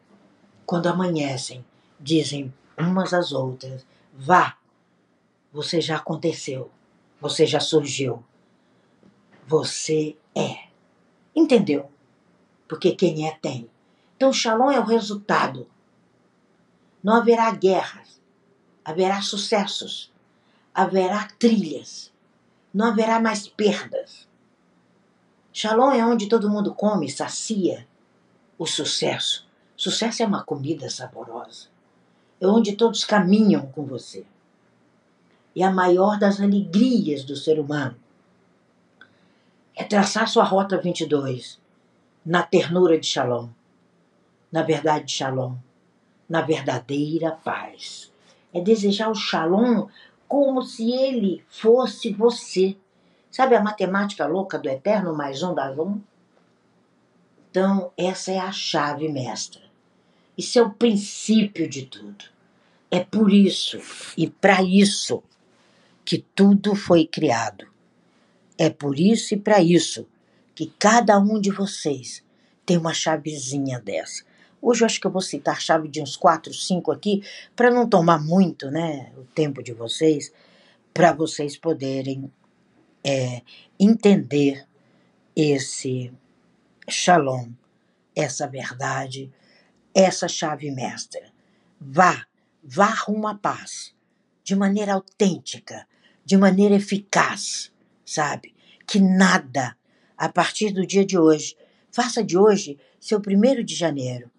quando 0.66 0.86
amanhecem, 0.86 1.64
dizem 1.98 2.52
umas 2.76 3.14
às 3.14 3.32
outras: 3.32 3.86
Vá, 4.12 4.58
você 5.52 5.80
já 5.80 5.96
aconteceu, 5.96 6.70
você 7.20 7.46
já 7.46 7.58
surgiu, 7.58 8.22
você 9.46 10.16
é. 10.34 10.68
Entendeu? 11.34 11.90
Porque 12.68 12.94
quem 12.94 13.26
é 13.26 13.32
tem. 13.40 13.70
Então, 14.16 14.32
Shalom 14.32 14.70
é 14.70 14.78
o 14.78 14.84
resultado. 14.84 15.66
Não 17.02 17.14
haverá 17.14 17.50
guerras, 17.52 18.20
haverá 18.84 19.22
sucessos, 19.22 20.12
haverá 20.74 21.28
trilhas, 21.38 22.12
não 22.74 22.88
haverá 22.88 23.20
mais 23.20 23.48
perdas 23.48 24.27
Shalom 25.60 25.90
é 25.90 26.06
onde 26.06 26.28
todo 26.28 26.48
mundo 26.48 26.72
come, 26.72 27.10
sacia 27.10 27.84
o 28.56 28.64
sucesso. 28.64 29.44
Sucesso 29.76 30.22
é 30.22 30.26
uma 30.26 30.44
comida 30.44 30.88
saborosa. 30.88 31.66
É 32.40 32.46
onde 32.46 32.76
todos 32.76 33.02
caminham 33.02 33.66
com 33.66 33.84
você. 33.84 34.24
E 35.56 35.64
a 35.64 35.72
maior 35.72 36.16
das 36.16 36.40
alegrias 36.40 37.24
do 37.24 37.34
ser 37.34 37.58
humano 37.58 37.96
é 39.74 39.82
traçar 39.82 40.28
sua 40.28 40.44
rota 40.44 40.80
22 40.80 41.60
na 42.24 42.44
ternura 42.44 42.96
de 42.96 43.08
Shalom, 43.08 43.48
na 44.52 44.62
verdade 44.62 45.06
de 45.06 45.12
Shalom, 45.12 45.56
na 46.28 46.40
verdadeira 46.40 47.32
paz. 47.32 48.12
É 48.54 48.60
desejar 48.60 49.10
o 49.10 49.14
Shalom 49.16 49.88
como 50.28 50.62
se 50.62 50.92
ele 50.92 51.44
fosse 51.48 52.12
você 52.12 52.76
Sabe 53.38 53.54
a 53.54 53.62
matemática 53.62 54.26
louca 54.26 54.58
do 54.58 54.68
eterno 54.68 55.14
mais 55.14 55.44
um 55.44 55.54
dá 55.54 55.70
um? 55.70 56.00
Então, 57.48 57.92
essa 57.96 58.32
é 58.32 58.38
a 58.40 58.50
chave 58.50 59.08
mestra. 59.08 59.62
Isso 60.36 60.58
é 60.58 60.62
o 60.62 60.72
princípio 60.72 61.68
de 61.68 61.86
tudo. 61.86 62.24
É 62.90 62.98
por 62.98 63.32
isso 63.32 63.80
e 64.16 64.28
para 64.28 64.60
isso 64.60 65.22
que 66.04 66.18
tudo 66.34 66.74
foi 66.74 67.06
criado. 67.06 67.64
É 68.58 68.68
por 68.68 68.98
isso 68.98 69.34
e 69.34 69.36
para 69.36 69.62
isso 69.62 70.08
que 70.52 70.72
cada 70.76 71.16
um 71.16 71.40
de 71.40 71.52
vocês 71.52 72.24
tem 72.66 72.76
uma 72.76 72.92
chavezinha 72.92 73.78
dessa. 73.78 74.24
Hoje 74.60 74.82
eu 74.82 74.86
acho 74.86 75.00
que 75.00 75.06
eu 75.06 75.12
vou 75.12 75.22
citar 75.22 75.60
chave 75.60 75.86
de 75.86 76.02
uns 76.02 76.16
quatro, 76.16 76.52
cinco 76.52 76.90
aqui, 76.90 77.22
para 77.54 77.70
não 77.70 77.88
tomar 77.88 78.18
muito 78.18 78.68
né, 78.68 79.12
o 79.16 79.22
tempo 79.32 79.62
de 79.62 79.72
vocês, 79.72 80.32
para 80.92 81.12
vocês 81.12 81.56
poderem 81.56 82.28
é 83.04 83.42
entender 83.78 84.66
esse 85.34 86.12
shalom, 86.88 87.50
essa 88.14 88.46
verdade, 88.46 89.32
essa 89.94 90.28
chave 90.28 90.70
mestra. 90.70 91.32
Vá, 91.80 92.26
vá 92.62 92.86
rumo 92.86 93.28
à 93.28 93.34
paz, 93.34 93.94
de 94.42 94.56
maneira 94.56 94.94
autêntica, 94.94 95.86
de 96.24 96.36
maneira 96.36 96.74
eficaz, 96.74 97.72
sabe? 98.04 98.54
Que 98.86 98.98
nada, 98.98 99.76
a 100.16 100.28
partir 100.28 100.72
do 100.72 100.86
dia 100.86 101.04
de 101.04 101.18
hoje, 101.18 101.56
faça 101.90 102.22
de 102.24 102.36
hoje 102.36 102.78
seu 102.98 103.20
primeiro 103.20 103.62
de 103.62 103.74
janeiro. 103.74 104.30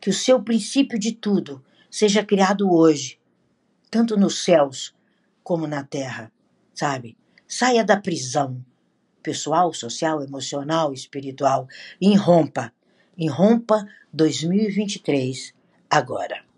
Que 0.00 0.10
o 0.10 0.14
seu 0.14 0.42
princípio 0.42 0.98
de 0.98 1.12
tudo 1.12 1.62
seja 1.90 2.24
criado 2.24 2.72
hoje, 2.72 3.20
tanto 3.90 4.16
nos 4.16 4.44
céus 4.44 4.94
como 5.42 5.66
na 5.66 5.84
terra, 5.84 6.32
sabe? 6.72 7.19
Saia 7.52 7.82
da 7.84 7.96
prisão 7.96 8.64
pessoal, 9.24 9.74
social, 9.74 10.22
emocional, 10.22 10.92
espiritual 10.92 11.66
e 12.00 12.12
irrompa. 12.12 12.72
Irrompa 13.18 13.84
2023 14.12 15.52
agora. 15.90 16.44